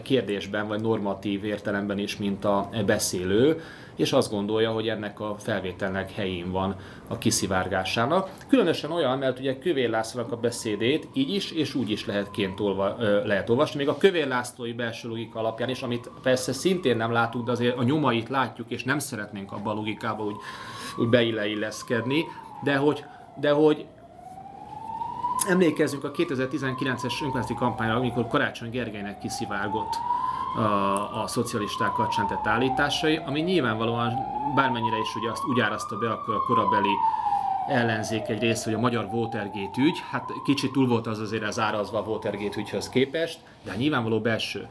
kérdésben, 0.02 0.68
vagy 0.68 0.82
normatív 0.82 1.44
értelemben 1.44 2.00
is, 2.00 2.18
mint 2.18 2.46
a 2.46 2.70
beszélő, 2.86 3.62
és 3.96 4.14
azt 4.14 4.32
gondolja, 4.32 4.72
hogy 4.72 4.88
ennek 4.88 5.20
a 5.20 5.36
felvételnek 5.40 6.12
helyén 6.12 6.52
van 6.52 6.76
a 7.08 7.18
kiszivárgásának. 7.18 8.30
Különösen 8.48 8.92
olyan, 8.92 9.18
mert 9.18 9.40
ugye 9.40 9.58
Kövér 9.58 9.90
Lászlónak 9.90 10.32
a 10.32 10.38
beszédét 10.38 11.08
így 11.14 11.34
is 11.34 11.52
és 11.52 11.76
úgy 11.76 11.90
is 11.90 12.06
lehet, 12.06 12.32
ként 12.32 12.60
olva, 12.60 12.96
lehet 13.26 13.50
olvasni, 13.50 13.78
még 13.78 13.88
a 13.88 13.98
Kövér 13.98 14.28
Lászlói 14.28 14.74
belső 14.74 15.08
logika 15.08 15.40
alapján 15.40 15.70
is, 15.70 15.82
amit 15.82 16.10
persze 16.22 16.54
szintén 16.54 16.98
nem 16.98 17.12
látunk, 17.12 17.46
de 17.46 17.52
azért 17.52 17.78
a 17.78 17.84
nyomait 17.84 18.30
látjuk, 18.30 18.70
és 18.70 18.84
nem 18.84 19.00
szeretnénk 19.00 19.52
abba 19.52 19.72
a 19.72 19.74
logikába 19.74 20.24
úgy, 20.24 20.36
úgy 20.98 21.10
beilleilleszkedni, 21.10 22.26
de 22.64 22.76
hogy, 22.76 23.06
de 23.40 23.52
hogy 23.52 23.86
Emlékezzünk 25.48 26.04
a 26.04 26.12
2019-es 26.12 27.22
önkormányzati 27.22 27.54
kampányra, 27.54 27.96
amikor 27.96 28.28
Karácsony 28.28 28.70
Gergelynek 28.70 29.20
kiszivárgott 29.20 29.96
a, 30.56 31.22
a 31.22 31.28
szocialisták 31.28 31.92
kapcsán 31.92 32.28
tett 32.28 32.48
állításai, 32.48 33.16
ami 33.26 33.42
nyilvánvalóan 33.42 34.14
bármennyire 34.56 34.98
is 34.98 35.16
ugye 35.16 35.32
azt 35.32 35.44
úgy 35.46 35.60
árazta 35.60 35.98
be 35.98 36.12
akkor 36.12 36.34
a 36.34 36.44
korabeli 36.48 36.94
ellenzék 37.68 38.28
egy 38.28 38.40
része, 38.40 38.64
hogy 38.64 38.74
a 38.74 38.80
magyar 38.80 39.08
Watergate 39.12 39.82
ügy, 39.82 40.04
hát 40.12 40.32
kicsit 40.44 40.72
túl 40.72 40.88
volt 40.88 41.08
az 41.08 41.20
azért 41.20 41.44
az 41.44 41.60
árazva 41.60 41.98
a 42.00 42.08
Watergate 42.08 42.60
ügyhöz 42.60 42.90
képest, 42.90 43.40
de 43.64 43.70
hát 43.70 43.80
nyilvánvaló 43.80 44.20
belső 44.20 44.68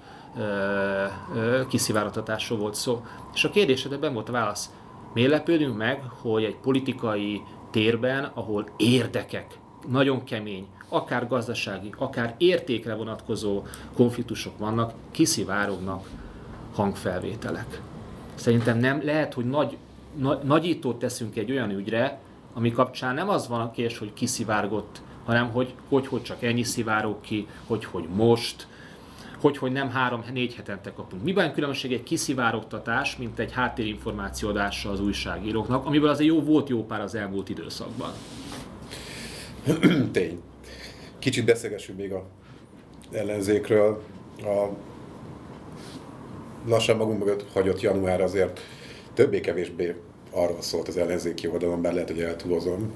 kiszivárogtatásról 1.69 2.59
volt 2.59 2.75
szó. 2.75 3.05
És 3.35 3.45
a 3.45 3.51
kérdésedben 3.51 4.13
volt 4.13 4.29
a 4.29 4.33
válasz. 4.33 4.71
Miért 5.17 5.31
lepődünk 5.31 5.77
meg, 5.77 6.03
hogy 6.21 6.45
egy 6.45 6.57
politikai 6.57 7.43
térben, 7.71 8.31
ahol 8.35 8.69
érdekek 8.77 9.59
nagyon 9.89 10.25
kemény, 10.25 10.67
akár 10.89 11.29
gazdasági, 11.29 11.91
akár 11.99 12.35
értékre 12.39 12.95
vonatkozó 12.95 13.63
konfliktusok 13.95 14.59
vannak, 14.59 14.93
kiszivárognak 15.11 16.09
hangfelvételek. 16.75 17.81
Szerintem 18.35 18.79
nem 18.79 19.05
lehet, 19.05 19.35
hogy 19.35 19.45
nagy, 19.45 19.77
na, 20.17 20.41
nagyítót 20.43 20.99
teszünk 20.99 21.37
egy 21.37 21.51
olyan 21.51 21.71
ügyre, 21.71 22.19
ami 22.55 22.73
kapcsán 22.73 23.15
nem 23.15 23.29
az 23.29 23.49
van 23.49 23.61
a 23.61 23.71
kérdés, 23.71 23.99
hogy 23.99 24.13
kiszivárgott, 24.13 25.01
hanem 25.25 25.51
hogy 25.51 25.75
hogy, 25.89 26.07
hogy 26.07 26.23
csak 26.23 26.43
ennyi 26.43 26.63
szivárog 26.63 27.21
ki, 27.21 27.47
hogy, 27.67 27.85
hogy 27.85 28.09
most, 28.15 28.67
hogy, 29.41 29.59
hogy 29.59 29.73
nem 29.73 29.91
három-négy 29.91 30.55
hetente 30.55 30.93
kapunk. 30.93 31.23
Miben 31.23 31.53
különbség 31.53 31.93
egy 31.93 32.03
kiszivárogtatás, 32.03 33.17
mint 33.17 33.39
egy 33.39 33.53
háttérinformáció 33.53 34.49
adása 34.49 34.91
az 34.91 35.01
újságíróknak, 35.01 35.87
amiből 35.87 36.09
azért 36.09 36.29
jó 36.29 36.43
volt 36.43 36.69
jó 36.69 36.85
pár 36.85 37.01
az 37.01 37.15
elmúlt 37.15 37.49
időszakban. 37.49 38.11
Tény. 40.13 40.41
Kicsit 41.19 41.45
beszélgessünk 41.45 41.99
még 41.99 42.13
a 42.13 42.25
ellenzékről. 43.13 44.03
A 44.43 44.69
lassan 46.67 46.97
magunk 46.97 47.19
mögött 47.19 47.53
hagyott 47.53 47.81
január 47.81 48.21
azért 48.21 48.61
többé-kevésbé 49.15 49.95
arról 50.31 50.63
szólt 50.63 50.89
az 50.89 50.97
ellenzéki 50.97 51.49
oldalon, 51.49 51.83
bár 51.83 51.93
lehet, 51.93 52.09
hogy 52.09 52.21
eltúlozom, 52.21 52.93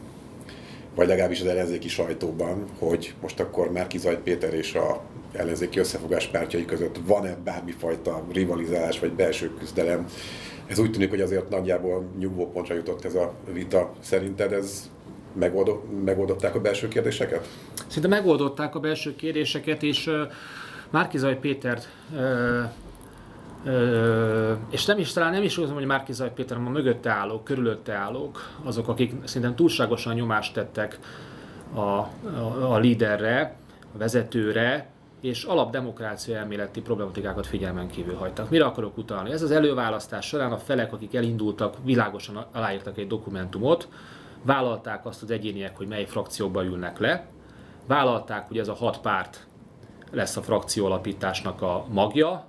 vagy 0.95 1.07
legalábbis 1.07 1.41
az 1.41 1.47
ellenzéki 1.47 1.89
sajtóban, 1.89 2.65
hogy 2.79 3.15
most 3.21 3.41
akkor 3.41 3.73
Márki 3.73 3.99
Zaj 3.99 4.23
Péter 4.23 4.55
és 4.55 4.75
a 4.75 5.03
ellenzéki 5.33 5.79
összefogás 5.79 6.27
pártjai 6.27 6.65
között 6.65 6.97
van-e 7.07 7.37
bármifajta 7.45 8.25
rivalizálás 8.33 8.99
vagy 8.99 9.13
belső 9.13 9.55
küzdelem. 9.59 10.07
Ez 10.67 10.79
úgy 10.79 10.91
tűnik, 10.91 11.11
hogy 11.11 11.21
azért 11.21 11.49
nagyjából 11.49 12.11
nyugvópontra 12.19 12.75
jutott 12.75 13.05
ez 13.05 13.15
a 13.15 13.33
vita. 13.53 13.93
Szerinted 14.01 14.53
ez 14.53 14.91
megoldott, 15.33 16.05
megoldották 16.05 16.55
a 16.55 16.61
belső 16.61 16.89
kérdéseket? 16.89 17.49
Szinte 17.87 18.09
megoldották 18.09 18.75
a 18.75 18.81
belső 18.81 19.17
kérdéseket, 19.17 19.83
és 19.83 20.11
Márkizaj 20.91 21.39
Péter 21.39 21.79
Uh, 23.65 24.57
és 24.71 24.85
nem 24.85 24.99
is, 24.99 25.13
talán 25.13 25.33
nem 25.33 25.43
is 25.43 25.59
úgy, 25.59 25.71
hogy 25.71 25.85
Márkizaj 25.85 26.33
Péter, 26.33 26.57
hanem 26.57 26.73
a 26.73 26.77
mögötte 26.77 27.11
állók, 27.11 27.45
körülötte 27.45 27.93
állók, 27.93 28.51
azok, 28.63 28.89
akik 28.89 29.13
szerintem 29.25 29.57
túlságosan 29.57 30.15
nyomást 30.15 30.55
tettek 30.55 30.99
a, 31.75 31.79
a, 31.81 32.09
a 32.61 32.79
líderre, 32.79 33.57
a 33.95 33.99
vezetőre, 33.99 34.89
és 35.21 35.45
alapdemokrácia 35.45 36.37
elméleti 36.37 36.81
problematikákat 36.81 37.47
figyelmen 37.47 37.89
kívül 37.89 38.15
hagytak. 38.15 38.51
Mire 38.51 38.65
akarok 38.65 38.99
utalni? 38.99 39.31
Ez 39.31 39.43
az 39.43 39.51
előválasztás 39.51 40.27
során 40.27 40.53
a 40.53 40.59
felek, 40.59 40.93
akik 40.93 41.15
elindultak, 41.15 41.77
világosan 41.85 42.47
aláírtak 42.53 42.99
egy 42.99 43.07
dokumentumot, 43.07 43.89
vállalták 44.43 45.07
azt 45.07 45.23
az 45.23 45.31
egyéniek, 45.31 45.77
hogy 45.77 45.87
mely 45.87 46.05
frakciókba 46.05 46.65
ülnek 46.65 46.99
le, 46.99 47.27
vállalták, 47.87 48.49
hogy 48.49 48.59
ez 48.59 48.69
a 48.69 48.75
hat 48.75 49.01
párt 49.01 49.47
lesz 50.11 50.37
a 50.37 50.43
frakció 50.43 50.87
alapításnak 50.87 51.63
a 51.63 51.85
magja, 51.89 52.45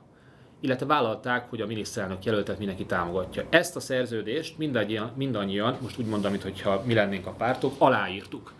illetve 0.60 0.86
vállalták, 0.86 1.50
hogy 1.50 1.62
a 1.62 1.66
miniszterelnök 1.66 2.24
jelöltet 2.24 2.58
mindenki 2.58 2.86
támogatja. 2.86 3.44
Ezt 3.50 3.76
a 3.76 3.80
szerződést 3.80 4.58
mindannyian, 4.58 5.12
mindannyian 5.16 5.78
most 5.82 6.00
úgy 6.00 6.06
mondom, 6.06 6.32
mintha 6.32 6.82
mi 6.86 6.94
lennénk 6.94 7.28
a 7.28 7.32
pártok, 7.32 7.74
aláírtuk. 7.78 8.54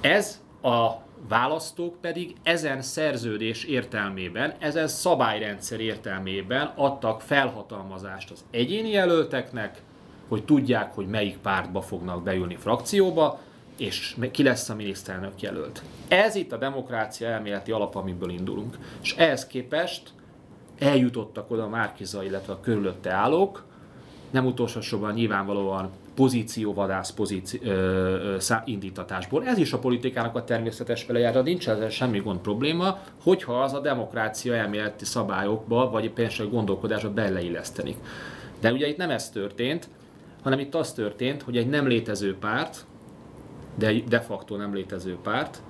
Ez 0.00 0.42
a 0.62 1.05
választók 1.28 2.00
pedig 2.00 2.34
ezen 2.42 2.82
szerződés 2.82 3.64
értelmében, 3.64 4.54
ezen 4.58 4.88
szabályrendszer 4.88 5.80
értelmében 5.80 6.72
adtak 6.74 7.20
felhatalmazást 7.20 8.30
az 8.30 8.44
egyéni 8.50 8.90
jelölteknek, 8.90 9.82
hogy 10.28 10.44
tudják, 10.44 10.94
hogy 10.94 11.06
melyik 11.06 11.36
pártba 11.36 11.80
fognak 11.80 12.22
beülni 12.22 12.56
frakcióba, 12.56 13.40
és 13.78 14.16
ki 14.30 14.42
lesz 14.42 14.68
a 14.68 14.74
miniszterelnök 14.74 15.40
jelölt. 15.40 15.82
Ez 16.08 16.34
itt 16.34 16.52
a 16.52 16.56
demokrácia 16.56 17.28
elméleti 17.28 17.70
alap, 17.70 17.94
amiből 17.94 18.30
indulunk. 18.30 18.78
És 19.02 19.14
ehhez 19.14 19.46
képest 19.46 20.10
eljutottak 20.78 21.50
oda 21.50 21.62
a 21.62 21.68
Márkiza, 21.68 22.24
illetve 22.24 22.52
a 22.52 22.60
körülötte 22.60 23.10
állók, 23.10 23.64
nem 24.30 24.46
utolsó 24.46 24.80
sorban 24.80 25.12
nyilvánvalóan 25.12 25.90
pozícióvadász 26.16 27.10
pozíci- 27.10 27.60
ö, 27.62 27.70
ö, 27.70 28.54
indítatásból. 28.64 29.46
Ez 29.46 29.58
is 29.58 29.72
a 29.72 29.78
politikának 29.78 30.34
a 30.34 30.44
természetes 30.44 31.02
felejárra, 31.02 31.42
nincs 31.42 31.68
ezzel 31.68 31.90
semmi 31.90 32.18
gond 32.18 32.38
probléma, 32.38 32.98
hogyha 33.22 33.62
az 33.62 33.72
a 33.72 33.80
demokrácia 33.80 34.54
elméleti 34.54 35.04
szabályokba, 35.04 35.90
vagy 35.90 36.10
például 36.10 36.48
gondolkodásba 36.48 37.12
beleillesztenik. 37.12 37.96
De 38.60 38.72
ugye 38.72 38.86
itt 38.88 38.96
nem 38.96 39.10
ez 39.10 39.30
történt, 39.30 39.88
hanem 40.42 40.58
itt 40.58 40.74
az 40.74 40.92
történt, 40.92 41.42
hogy 41.42 41.56
egy 41.56 41.68
nem 41.68 41.86
létező 41.86 42.36
párt, 42.38 42.86
de 43.78 43.92
de 44.08 44.20
facto 44.20 44.56
nem 44.56 44.74
létező 44.74 45.16
párt, 45.22 45.62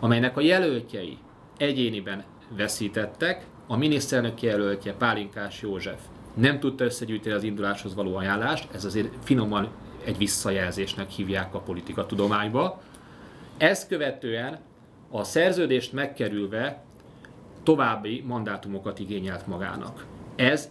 amelynek 0.00 0.36
a 0.36 0.40
jelöltjei 0.40 1.18
egyéniben 1.56 2.24
veszítettek, 2.56 3.46
a 3.66 3.76
miniszterelnök 3.76 4.42
jelöltje 4.42 4.92
Pálinkás 4.92 5.62
József 5.62 6.00
nem 6.34 6.60
tudta 6.60 6.84
összegyűjteni 6.84 7.34
az 7.34 7.42
induláshoz 7.42 7.94
való 7.94 8.16
ajánlást, 8.16 8.68
ez 8.74 8.84
azért 8.84 9.12
finoman 9.22 9.68
egy 10.04 10.18
visszajelzésnek 10.18 11.10
hívják 11.10 11.54
a 11.54 11.58
politika 11.58 12.06
tudományba. 12.06 12.80
Ezt 13.56 13.88
követően 13.88 14.58
a 15.10 15.24
szerződést 15.24 15.92
megkerülve 15.92 16.82
további 17.62 18.24
mandátumokat 18.26 18.98
igényelt 18.98 19.46
magának. 19.46 20.06
Ez 20.36 20.70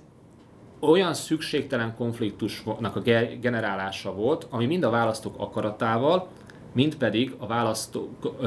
olyan 0.80 1.14
szükségtelen 1.14 1.96
konfliktusnak 1.96 2.96
a 2.96 3.00
generálása 3.40 4.14
volt, 4.14 4.48
ami 4.50 4.66
mind 4.66 4.84
a 4.84 4.90
választók 4.90 5.36
akaratával, 5.38 6.28
mind 6.74 6.96
pedig 6.96 7.36
a 7.38 7.48
választók, 7.48 8.42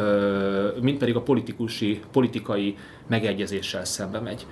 mind 0.80 0.98
pedig 0.98 1.16
a 1.16 1.22
politikusi, 1.22 2.00
politikai 2.12 2.76
megegyezéssel 3.06 3.84
szembe 3.84 4.20
megy. 4.20 4.46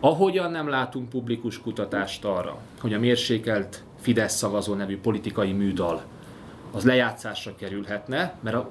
Ahogyan 0.00 0.50
nem 0.50 0.68
látunk 0.68 1.08
publikus 1.08 1.60
kutatást 1.60 2.24
arra, 2.24 2.58
hogy 2.80 2.94
a 2.94 2.98
mérsékelt 2.98 3.84
Fidesz 4.06 4.36
szavazó 4.36 4.74
nevű 4.74 4.98
politikai 5.00 5.52
műdal 5.52 6.02
az 6.72 6.84
lejátszásra 6.84 7.54
kerülhetne, 7.54 8.38
mert 8.40 8.56
a 8.56 8.70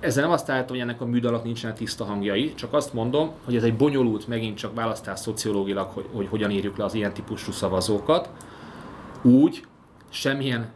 ezzel 0.00 0.22
nem 0.22 0.32
azt 0.32 0.50
állítom, 0.50 0.68
hogy 0.68 0.78
ennek 0.78 1.00
a 1.00 1.04
műdalak 1.04 1.44
nincsenek 1.44 1.76
tiszta 1.76 2.04
hangjai, 2.04 2.54
csak 2.54 2.72
azt 2.72 2.92
mondom, 2.92 3.30
hogy 3.44 3.56
ez 3.56 3.62
egy 3.62 3.76
bonyolult, 3.76 4.28
megint 4.28 4.56
csak 4.56 4.74
választás 4.74 5.18
szociológilag, 5.18 5.90
hogy, 5.90 6.06
hogy 6.12 6.26
hogyan 6.28 6.50
írjuk 6.50 6.76
le 6.76 6.84
az 6.84 6.94
ilyen 6.94 7.12
típusú 7.12 7.52
szavazókat. 7.52 8.30
Úgy, 9.22 9.66
semmilyen 10.08 10.70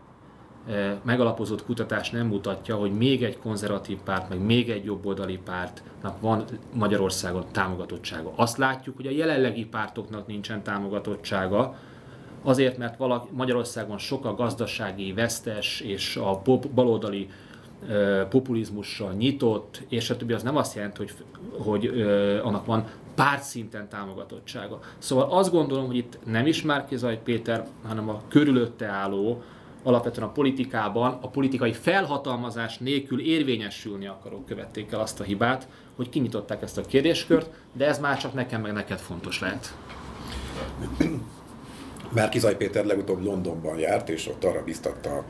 e, 0.69 1.01
megalapozott 1.03 1.64
kutatás 1.64 2.11
nem 2.11 2.27
mutatja, 2.27 2.77
hogy 2.77 2.93
még 2.93 3.23
egy 3.23 3.38
konzervatív 3.38 3.99
párt, 3.99 4.29
meg 4.29 4.40
még 4.40 4.71
egy 4.71 4.85
jobboldali 4.85 5.38
pártnak 5.45 6.21
van 6.21 6.45
Magyarországon 6.73 7.45
támogatottsága. 7.53 8.33
Azt 8.37 8.57
látjuk, 8.57 8.97
hogy 8.97 9.07
a 9.07 9.11
jelenlegi 9.11 9.64
pártoknak 9.64 10.27
nincsen 10.27 10.62
támogatottsága, 10.62 11.77
azért, 12.45 12.79
mert 12.79 12.97
valaki, 12.97 13.29
Magyarországon 13.33 13.99
sok 13.99 14.25
a 14.25 14.35
gazdasági 14.35 15.13
vesztes 15.13 15.81
és 15.81 16.17
a 16.17 16.43
baloldali 16.75 17.29
populizmussal 18.29 19.13
nyitott, 19.13 19.83
és 19.89 20.11
a 20.11 20.17
többi 20.17 20.33
az 20.33 20.43
nem 20.43 20.57
azt 20.57 20.75
jelenti, 20.75 20.99
hogy, 20.99 21.13
hogy 21.59 21.87
ö, 21.87 22.41
annak 22.43 22.67
van 22.67 22.87
pártszinten 23.15 23.89
támogatottsága. 23.89 24.81
Szóval 24.99 25.31
azt 25.31 25.51
gondolom, 25.51 25.87
hogy 25.87 25.97
itt 25.97 26.19
nem 26.25 26.47
is 26.47 26.63
Márkizaj 26.63 27.21
Péter, 27.25 27.67
hanem 27.87 28.09
a 28.09 28.23
körülötte 28.29 28.87
álló, 28.87 29.43
alapvetően 29.83 30.29
a 30.29 30.33
politikában, 30.33 31.19
a 31.21 31.29
politikai 31.29 31.73
felhatalmazás 31.73 32.79
nélkül 32.79 33.21
érvényesülni 33.21 34.07
akarók 34.07 34.47
követték 34.47 34.93
el 34.93 35.01
azt 35.01 35.21
a 35.21 35.25
hibát, 35.25 35.69
hogy 35.97 36.09
kinyitották 36.09 36.63
ezt 36.63 36.79
a 36.79 36.83
kérdéskört, 36.83 37.51
de 37.73 37.87
ez 37.87 37.99
már 37.99 38.19
csak 38.19 38.35
nekem 38.35 38.61
meg 38.61 38.73
neked 38.73 38.99
fontos 38.99 39.41
lehet. 39.41 39.75
Márkizaj 42.14 42.57
Péter 42.57 42.85
legutóbb 42.85 43.22
Londonban 43.22 43.79
járt, 43.79 44.09
és 44.09 44.29
ott 44.29 44.44
arra 44.44 44.64
biztatta 44.64 45.24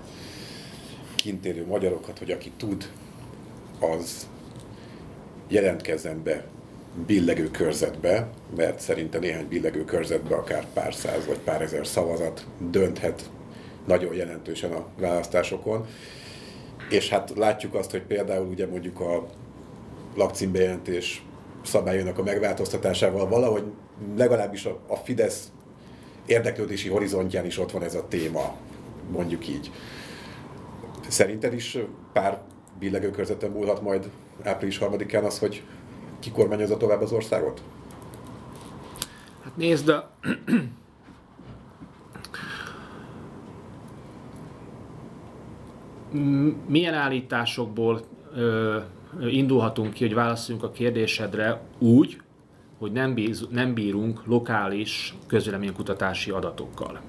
kint 1.17 1.45
élő 1.45 1.67
magyarokat, 1.67 2.19
hogy 2.19 2.31
aki 2.31 2.53
tud, 2.57 2.91
az 3.81 4.29
jelentkezzen 5.49 6.23
be 6.23 6.45
billegő 7.07 7.51
körzetbe, 7.51 8.29
mert 8.57 8.81
szerinte 8.81 9.19
néhány 9.19 9.49
billegő 9.49 9.85
körzetbe 9.85 10.35
akár 10.35 10.67
pár 10.73 10.95
száz 10.95 11.27
vagy 11.27 11.39
pár 11.39 11.63
ezer 11.63 11.87
szavazat 11.87 12.47
dönthet 12.71 13.31
nagyon 13.87 14.15
jelentősen 14.15 14.73
a 14.73 14.87
választásokon. 14.99 15.87
És 16.91 17.09
hát 17.09 17.33
látjuk 17.37 17.75
azt, 17.75 17.91
hogy 17.91 18.03
például 18.03 18.47
ugye 18.47 18.67
mondjuk 18.67 19.01
a 19.01 19.27
lakcímbejelentés 20.15 21.25
szabályának 21.63 22.19
a 22.19 22.23
megváltoztatásával 22.23 23.29
valahogy 23.29 23.65
legalábbis 24.17 24.65
a, 24.65 24.81
a 24.87 24.97
Fidesz 24.97 25.53
érdeklődési 26.27 26.89
horizontján 26.89 27.47
is 27.47 27.59
ott 27.59 27.71
van 27.71 27.83
ez 27.83 27.95
a 27.95 28.09
téma, 28.09 28.55
mondjuk 29.11 29.49
így. 29.49 29.71
Szerinted 31.09 31.53
is 31.53 31.79
pár 32.13 32.41
billegő 32.79 33.11
körzeten 33.11 33.51
múlhat 33.51 33.83
majd 33.83 34.11
április 34.43 34.79
harmadikán 34.79 35.25
az, 35.25 35.39
hogy 35.39 35.63
ki 36.21 36.31
kormányozza 36.31 36.77
tovább 36.77 37.01
az 37.01 37.13
országot? 37.13 37.63
Hát 39.45 39.57
nézd, 39.57 39.87
de 39.87 40.09
milyen 46.67 46.95
állításokból 46.95 48.01
ö, 48.35 48.79
indulhatunk 49.31 49.93
ki, 49.93 50.05
hogy 50.05 50.15
válaszoljunk 50.15 50.67
a 50.67 50.71
kérdésedre 50.71 51.61
úgy, 51.79 52.21
hogy 52.85 52.93
nem, 52.93 53.15
bíz, 53.15 53.47
nem 53.51 53.75
bírunk 53.75 54.27
lokális 54.27 55.15
közvéleménykutatási 55.27 56.31
adatokkal. 56.31 57.01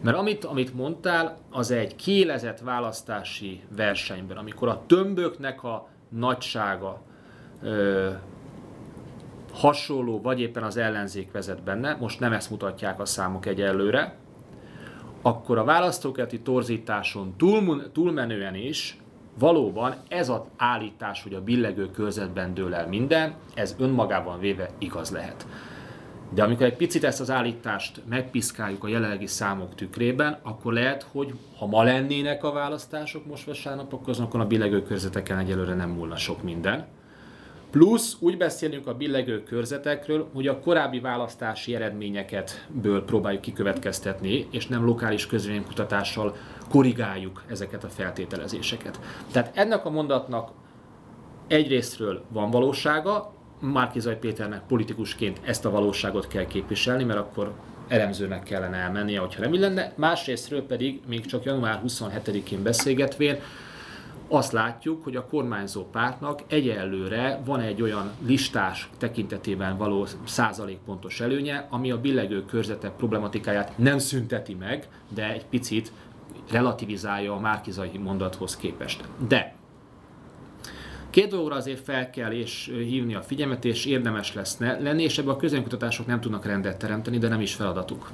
Mert 0.00 0.16
amit, 0.16 0.44
amit 0.44 0.74
mondtál, 0.74 1.38
az 1.50 1.70
egy 1.70 1.96
kiélezett 1.96 2.60
választási 2.60 3.60
versenyben, 3.76 4.36
amikor 4.36 4.68
a 4.68 4.82
tömböknek 4.86 5.62
a 5.62 5.88
nagysága 6.08 7.02
ö, 7.62 8.10
hasonló, 9.52 10.20
vagy 10.20 10.40
éppen 10.40 10.62
az 10.62 10.76
ellenzék 10.76 11.32
vezet 11.32 11.62
benne, 11.62 11.96
most 12.00 12.20
nem 12.20 12.32
ezt 12.32 12.50
mutatják 12.50 13.00
a 13.00 13.04
számok 13.04 13.46
egyelőre, 13.46 14.16
akkor 15.22 15.58
a 15.58 15.64
választókerti 15.64 16.40
torzításon 16.40 17.34
túl, 17.36 17.92
túlmenően 17.92 18.54
is 18.54 18.98
valóban 19.38 19.94
ez 20.08 20.28
az 20.28 20.40
állítás, 20.56 21.22
hogy 21.22 21.34
a 21.34 21.42
billegő 21.42 21.90
körzetben 21.90 22.54
dől 22.54 22.74
el 22.74 22.88
minden, 22.88 23.34
ez 23.54 23.76
önmagában 23.78 24.40
véve 24.40 24.70
igaz 24.78 25.10
lehet. 25.10 25.46
De 26.34 26.42
amikor 26.42 26.66
egy 26.66 26.76
picit 26.76 27.04
ezt 27.04 27.20
az 27.20 27.30
állítást 27.30 28.02
megpiszkáljuk 28.08 28.84
a 28.84 28.88
jelenlegi 28.88 29.26
számok 29.26 29.74
tükrében, 29.74 30.38
akkor 30.42 30.72
lehet, 30.72 31.02
hogy 31.02 31.34
ha 31.58 31.66
ma 31.66 31.82
lennének 31.82 32.44
a 32.44 32.52
választások 32.52 33.26
most 33.26 33.44
vasárnap, 33.44 33.92
akkor 33.92 34.08
azokon 34.08 34.40
a 34.40 34.46
billegő 34.46 34.82
körzeteken 34.82 35.38
egyelőre 35.38 35.74
nem 35.74 35.90
múlna 35.90 36.16
sok 36.16 36.42
minden. 36.42 36.86
Plusz 37.74 38.16
úgy 38.18 38.36
beszélünk 38.36 38.86
a 38.86 38.94
billegő 38.94 39.42
körzetekről, 39.42 40.28
hogy 40.32 40.46
a 40.46 40.60
korábbi 40.60 41.00
választási 41.00 41.74
eredményeket 41.74 42.66
ből 42.82 43.04
próbáljuk 43.04 43.42
kikövetkeztetni, 43.42 44.46
és 44.50 44.66
nem 44.66 44.84
lokális 44.84 45.26
közvénykutatással 45.26 46.36
korrigáljuk 46.70 47.42
ezeket 47.48 47.84
a 47.84 47.88
feltételezéseket. 47.88 49.00
Tehát 49.32 49.56
ennek 49.56 49.84
a 49.84 49.90
mondatnak 49.90 50.50
egyrésztről 51.46 52.24
van 52.28 52.50
valósága, 52.50 53.34
Márkizaj 53.60 54.18
Péternek 54.18 54.62
politikusként 54.68 55.40
ezt 55.44 55.64
a 55.64 55.70
valóságot 55.70 56.26
kell 56.26 56.46
képviselni, 56.46 57.04
mert 57.04 57.18
akkor 57.18 57.52
elemzőnek 57.88 58.42
kellene 58.42 58.76
elmennie, 58.76 59.20
hogyha 59.20 59.40
nem 59.40 59.60
lenne. 59.60 59.92
Másrésztről 59.96 60.66
pedig 60.66 61.00
még 61.06 61.26
csak 61.26 61.44
január 61.44 61.80
27-én 61.86 62.62
beszélgetvén 62.62 63.36
azt 64.28 64.52
látjuk, 64.52 65.04
hogy 65.04 65.16
a 65.16 65.26
kormányzó 65.26 65.84
pártnak 65.84 66.40
egyelőre 66.46 67.40
van 67.44 67.60
egy 67.60 67.82
olyan 67.82 68.10
listás 68.26 68.88
tekintetében 68.98 69.76
való 69.76 70.06
százalékpontos 70.24 71.20
előnye, 71.20 71.66
ami 71.70 71.90
a 71.90 72.00
billegő 72.00 72.44
körzetek 72.44 72.92
problematikáját 72.92 73.78
nem 73.78 73.98
szünteti 73.98 74.54
meg, 74.54 74.88
de 75.08 75.32
egy 75.32 75.46
picit 75.46 75.92
relativizálja 76.50 77.32
a 77.32 77.40
Márkizai 77.40 77.98
mondathoz 77.98 78.56
képest. 78.56 79.04
De 79.28 79.54
Két 81.10 81.28
dologra 81.28 81.54
azért 81.54 81.84
fel 81.84 82.10
kell 82.10 82.32
és 82.32 82.72
hívni 82.76 83.14
a 83.14 83.22
figyelmet, 83.22 83.64
és 83.64 83.84
érdemes 83.84 84.34
lesz 84.34 84.58
lenni, 84.58 85.02
és 85.02 85.18
ebben 85.18 85.34
a 85.34 85.36
közönkutatások 85.36 86.06
nem 86.06 86.20
tudnak 86.20 86.44
rendet 86.44 86.78
teremteni, 86.78 87.18
de 87.18 87.28
nem 87.28 87.40
is 87.40 87.54
feladatuk. 87.54 88.10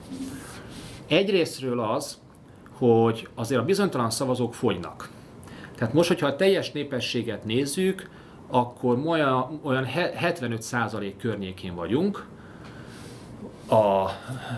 Egyrésztről 1.07 1.81
az, 1.81 2.19
hogy 2.73 3.29
azért 3.35 3.61
a 3.61 3.65
bizonytalan 3.65 4.11
szavazók 4.11 4.55
fogynak. 4.55 5.09
Tehát 5.81 5.95
most, 5.95 6.09
hogyha 6.09 6.27
a 6.27 6.37
teljes 6.37 6.73
népességet 6.73 7.45
nézzük, 7.45 8.11
akkor 8.51 8.99
olyan, 9.07 9.61
olyan 9.63 9.87
75% 9.95 11.13
környékén 11.19 11.75
vagyunk, 11.75 12.27
a 13.69 14.09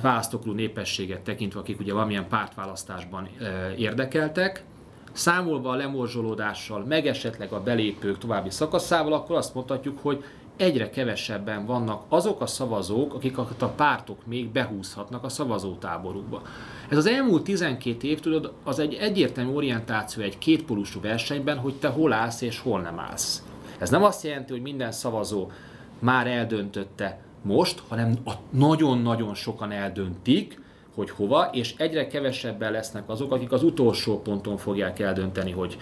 választóklub 0.03 0.55
népességet 0.55 1.21
tekintve, 1.21 1.61
akik 1.61 1.81
ugye 1.81 1.93
valamilyen 1.93 2.29
pártválasztásban 2.29 3.29
érdekeltek, 3.77 4.65
számolva 5.13 5.71
a 5.71 5.75
lemorzsolódással, 5.75 6.85
meg 6.85 7.07
esetleg 7.07 7.53
a 7.53 7.63
belépők 7.63 8.19
további 8.19 8.51
szakaszával, 8.51 9.13
akkor 9.13 9.37
azt 9.37 9.55
mondhatjuk, 9.55 9.99
hogy 10.03 10.25
egyre 10.57 10.91
kevesebben 10.91 11.67
vannak 11.67 12.03
azok 12.09 12.41
a 12.41 12.47
szavazók, 12.47 13.15
akik 13.15 13.39
a 13.39 13.73
pártok 13.77 14.27
még 14.27 14.49
behúzhatnak 14.49 15.25
a 15.25 15.29
szavazótáborukba. 15.29 16.43
Ez 16.89 16.97
az 16.97 17.07
elmúlt 17.07 17.45
12 17.45 18.09
év, 18.09 18.21
tudod, 18.21 18.53
az 18.65 18.79
egy 18.79 18.95
egyértelmű 18.95 19.53
orientáció 19.53 20.23
egy 20.23 20.39
kétpólusú 20.39 21.01
versenyben, 21.01 21.59
hogy 21.59 21.75
te 21.75 21.89
hol 21.89 22.13
állsz 22.13 22.41
és 22.41 22.59
hol 22.59 22.81
nem 22.81 22.99
állsz. 22.99 23.43
Ez 23.79 23.91
nem 23.91 24.05
azt 24.05 24.25
jelenti, 24.25 24.53
hogy 24.53 24.63
minden 24.63 24.93
szavazó 24.93 25.51
már 25.99 26.27
eldöntötte 26.27 27.21
most, 27.43 27.83
hanem 27.89 28.15
nagyon-nagyon 28.51 29.35
sokan 29.35 29.71
eldöntik, 29.71 30.61
hogy 30.95 31.11
hova, 31.11 31.51
és 31.53 31.75
egyre 31.77 32.07
kevesebben 32.07 32.73
lesznek 32.73 33.09
azok, 33.09 33.33
akik 33.33 33.53
az 33.53 33.63
utolsó 33.63 34.23
ponton 34.23 34.57
fogják 34.57 34.99
eldönteni, 34.99 35.51
hogy 35.51 35.77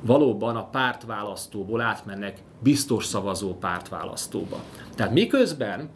valóban 0.00 0.56
a 0.56 0.68
pártválasztóból 0.68 1.80
átmennek 1.80 2.38
biztos 2.62 3.04
szavazó 3.04 3.54
pártválasztóba. 3.54 4.60
Tehát 4.94 5.12
miközben 5.12 5.88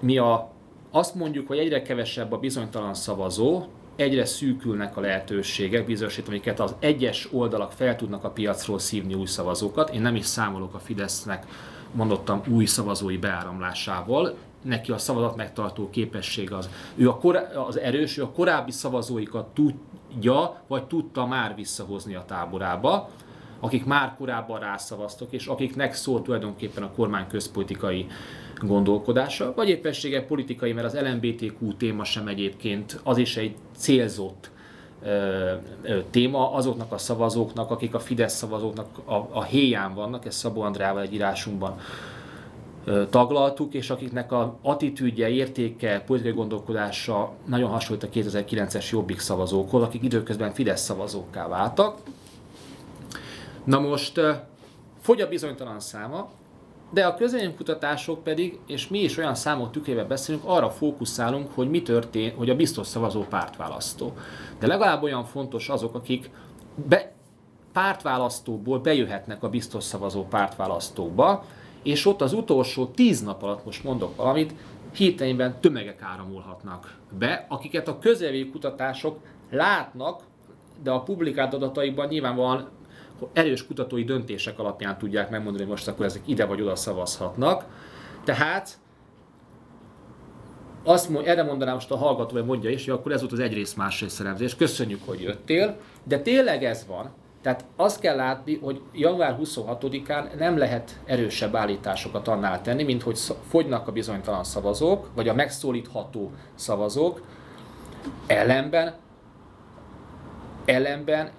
mi 0.00 0.18
a, 0.18 0.50
azt 0.90 1.14
mondjuk, 1.14 1.46
hogy 1.46 1.58
egyre 1.58 1.82
kevesebb 1.82 2.32
a 2.32 2.38
bizonytalan 2.38 2.94
szavazó, 2.94 3.64
egyre 3.96 4.24
szűkülnek 4.24 4.96
a 4.96 5.00
lehetőségek, 5.00 5.86
bizonyos, 5.86 6.18
amiket 6.18 6.60
az 6.60 6.74
egyes 6.78 7.28
oldalak 7.32 7.72
fel 7.72 7.96
tudnak 7.96 8.24
a 8.24 8.30
piacról 8.30 8.78
szívni 8.78 9.14
új 9.14 9.26
szavazókat. 9.26 9.90
Én 9.90 10.00
nem 10.00 10.14
is 10.16 10.24
számolok 10.24 10.74
a 10.74 10.78
Fidesznek, 10.78 11.46
mondottam, 11.92 12.42
új 12.48 12.64
szavazói 12.64 13.16
beáramlásával 13.16 14.34
neki 14.62 14.92
a 14.92 14.98
szavazat 14.98 15.36
megtartó 15.36 15.90
képesség 15.90 16.52
az. 16.52 16.68
Ő 16.94 17.08
a 17.08 17.16
korá- 17.16 17.54
az 17.54 17.78
erős, 17.78 18.16
ő 18.16 18.22
a 18.22 18.30
korábbi 18.30 18.70
szavazóikat 18.70 19.46
tudja, 19.46 20.62
vagy 20.66 20.84
tudta 20.84 21.26
már 21.26 21.54
visszahozni 21.54 22.14
a 22.14 22.24
táborába, 22.26 23.08
akik 23.60 23.84
már 23.84 24.14
korábban 24.18 24.60
rászavaztak, 24.60 25.32
és 25.32 25.46
akiknek 25.46 25.94
szól 25.94 26.22
tulajdonképpen 26.22 26.82
a 26.82 26.90
kormány 26.90 27.26
közpolitikai 27.26 28.06
gondolkodása, 28.60 29.52
vagy 29.54 29.68
éppessége 29.68 30.24
politikai, 30.24 30.72
mert 30.72 30.86
az 30.86 30.98
LMBTQ 31.00 31.76
téma 31.76 32.04
sem 32.04 32.26
egyébként 32.26 33.00
az 33.04 33.18
is 33.18 33.36
egy 33.36 33.54
célzott 33.76 34.50
ö, 35.02 35.52
ö, 35.82 36.00
téma 36.10 36.52
azoknak 36.52 36.92
a 36.92 36.98
szavazóknak, 36.98 37.70
akik 37.70 37.94
a 37.94 37.98
Fidesz 37.98 38.36
szavazóknak 38.36 38.86
a, 39.04 39.14
a 39.14 39.42
héján 39.42 39.94
vannak, 39.94 40.26
ezt 40.26 40.38
Szabó 40.38 40.60
Andrával 40.60 41.02
egy 41.02 41.14
írásunkban 41.14 41.78
taglaltuk, 43.10 43.74
és 43.74 43.90
akiknek 43.90 44.32
a 44.32 44.58
attitűdje, 44.62 45.28
értéke, 45.28 46.02
politikai 46.06 46.36
gondolkodása 46.36 47.32
nagyon 47.44 47.70
hasonlít 47.70 48.04
a 48.04 48.08
2009-es 48.08 48.90
Jobbik 48.90 49.18
szavazókhoz, 49.18 49.82
akik 49.82 50.02
időközben 50.02 50.52
Fidesz 50.52 50.82
szavazókká 50.82 51.48
váltak. 51.48 51.98
Na 53.64 53.80
most 53.80 54.20
fogy 55.00 55.20
a 55.20 55.28
bizonytalan 55.28 55.80
száma, 55.80 56.30
de 56.90 57.06
a 57.06 57.14
közvéleménykutatások 57.14 58.22
pedig, 58.22 58.58
és 58.66 58.88
mi 58.88 58.98
is 58.98 59.16
olyan 59.16 59.34
számok 59.34 59.70
tükrében 59.70 60.08
beszélünk, 60.08 60.44
arra 60.46 60.70
fókuszálunk, 60.70 61.50
hogy 61.54 61.70
mi 61.70 61.82
történt, 61.82 62.36
hogy 62.36 62.50
a 62.50 62.56
biztos 62.56 62.86
szavazó 62.86 63.22
pártválasztó. 63.22 64.12
De 64.58 64.66
legalább 64.66 65.02
olyan 65.02 65.24
fontos 65.24 65.68
azok, 65.68 65.94
akik 65.94 66.30
be, 66.88 67.12
pártválasztóból 67.72 68.78
bejöhetnek 68.78 69.42
a 69.42 69.48
biztos 69.48 69.84
szavazó 69.84 70.24
pártválasztóba, 70.24 71.44
és 71.86 72.06
ott 72.06 72.20
az 72.20 72.32
utolsó 72.32 72.86
tíz 72.86 73.22
nap 73.22 73.42
alatt, 73.42 73.64
most 73.64 73.84
mondok 73.84 74.16
valamit, 74.16 74.54
hirtelenben 74.94 75.60
tömegek 75.60 76.02
áramolhatnak 76.02 76.96
be, 77.18 77.46
akiket 77.48 77.88
a 77.88 77.98
kutatások 78.52 79.18
látnak, 79.50 80.22
de 80.82 80.90
a 80.90 81.02
publikált 81.02 81.54
adataikban 81.54 82.08
nyilvánvalóan 82.08 82.68
erős 83.32 83.66
kutatói 83.66 84.04
döntések 84.04 84.58
alapján 84.58 84.98
tudják 84.98 85.30
megmondani, 85.30 85.62
hogy 85.62 85.72
most 85.72 85.88
akkor 85.88 86.04
ezek 86.04 86.22
ide 86.24 86.44
vagy 86.44 86.60
oda 86.60 86.76
szavazhatnak. 86.76 87.64
Tehát 88.24 88.78
azt 90.84 91.08
mond, 91.08 91.26
erre 91.26 91.42
mondanám 91.42 91.74
most 91.74 91.90
a 91.90 91.96
hallgató, 91.96 92.34
hogy 92.34 92.44
mondja 92.44 92.70
is, 92.70 92.84
hogy 92.84 92.94
akkor 92.94 93.12
ez 93.12 93.20
volt 93.20 93.32
az 93.32 93.38
egyrészt 93.38 93.76
másrészt 93.76 94.14
szeremzés. 94.14 94.56
Köszönjük, 94.56 95.00
hogy 95.04 95.20
jöttél. 95.20 95.76
De 96.04 96.18
tényleg 96.18 96.64
ez 96.64 96.86
van. 96.86 97.10
Tehát 97.46 97.64
azt 97.76 98.00
kell 98.00 98.16
látni, 98.16 98.58
hogy 98.62 98.82
január 98.92 99.36
26-án 99.42 100.34
nem 100.38 100.58
lehet 100.58 101.00
erősebb 101.04 101.54
állításokat 101.56 102.28
annál 102.28 102.62
tenni, 102.62 102.82
mint 102.82 103.02
hogy 103.02 103.18
fogynak 103.48 103.88
a 103.88 103.92
bizonytalan 103.92 104.44
szavazók, 104.44 105.10
vagy 105.14 105.28
a 105.28 105.34
megszólítható 105.34 106.30
szavazók. 106.54 107.22
Ellenben, 108.26 108.94
ellenben 110.64 111.30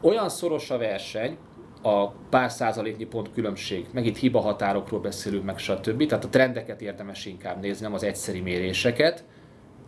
olyan 0.00 0.28
szoros 0.28 0.70
a 0.70 0.78
verseny, 0.78 1.36
a 1.82 2.08
pár 2.08 2.50
százaléknyi 2.50 3.04
pont 3.04 3.32
különbség, 3.32 3.86
meg 3.92 4.06
itt 4.06 4.16
hiba 4.16 4.40
határokról 4.40 5.00
beszélünk, 5.00 5.44
meg 5.44 5.58
stb. 5.58 6.06
Tehát 6.06 6.24
a 6.24 6.28
trendeket 6.28 6.80
érdemes 6.80 7.26
inkább 7.26 7.60
nézni, 7.60 7.84
nem 7.84 7.94
az 7.94 8.02
egyszeri 8.02 8.40
méréseket, 8.40 9.24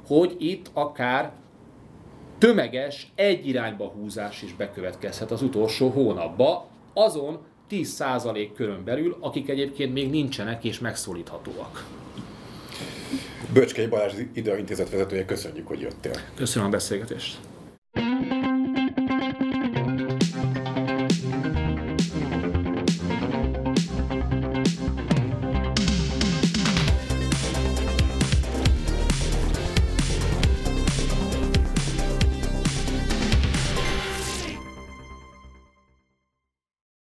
hogy 0.06 0.36
itt 0.38 0.70
akár 0.72 1.32
tömeges 2.44 3.12
egy 3.14 3.48
irányba 3.48 3.86
húzás 3.86 4.42
is 4.42 4.54
bekövetkezhet 4.54 5.30
az 5.30 5.42
utolsó 5.42 5.88
hónapba, 5.88 6.68
azon 6.94 7.38
10% 7.70 8.48
körön 8.54 8.84
belül, 8.84 9.16
akik 9.20 9.48
egyébként 9.48 9.92
még 9.92 10.10
nincsenek 10.10 10.64
és 10.64 10.78
megszólíthatóak. 10.78 11.84
Böcskei 13.52 13.86
Balázs 13.86 14.12
Idea 14.32 14.56
Intézet 14.56 14.90
vezetője, 14.90 15.24
köszönjük, 15.24 15.66
hogy 15.66 15.80
jöttél. 15.80 16.12
Köszönöm 16.34 16.68
a 16.68 16.70
beszélgetést. 16.70 17.38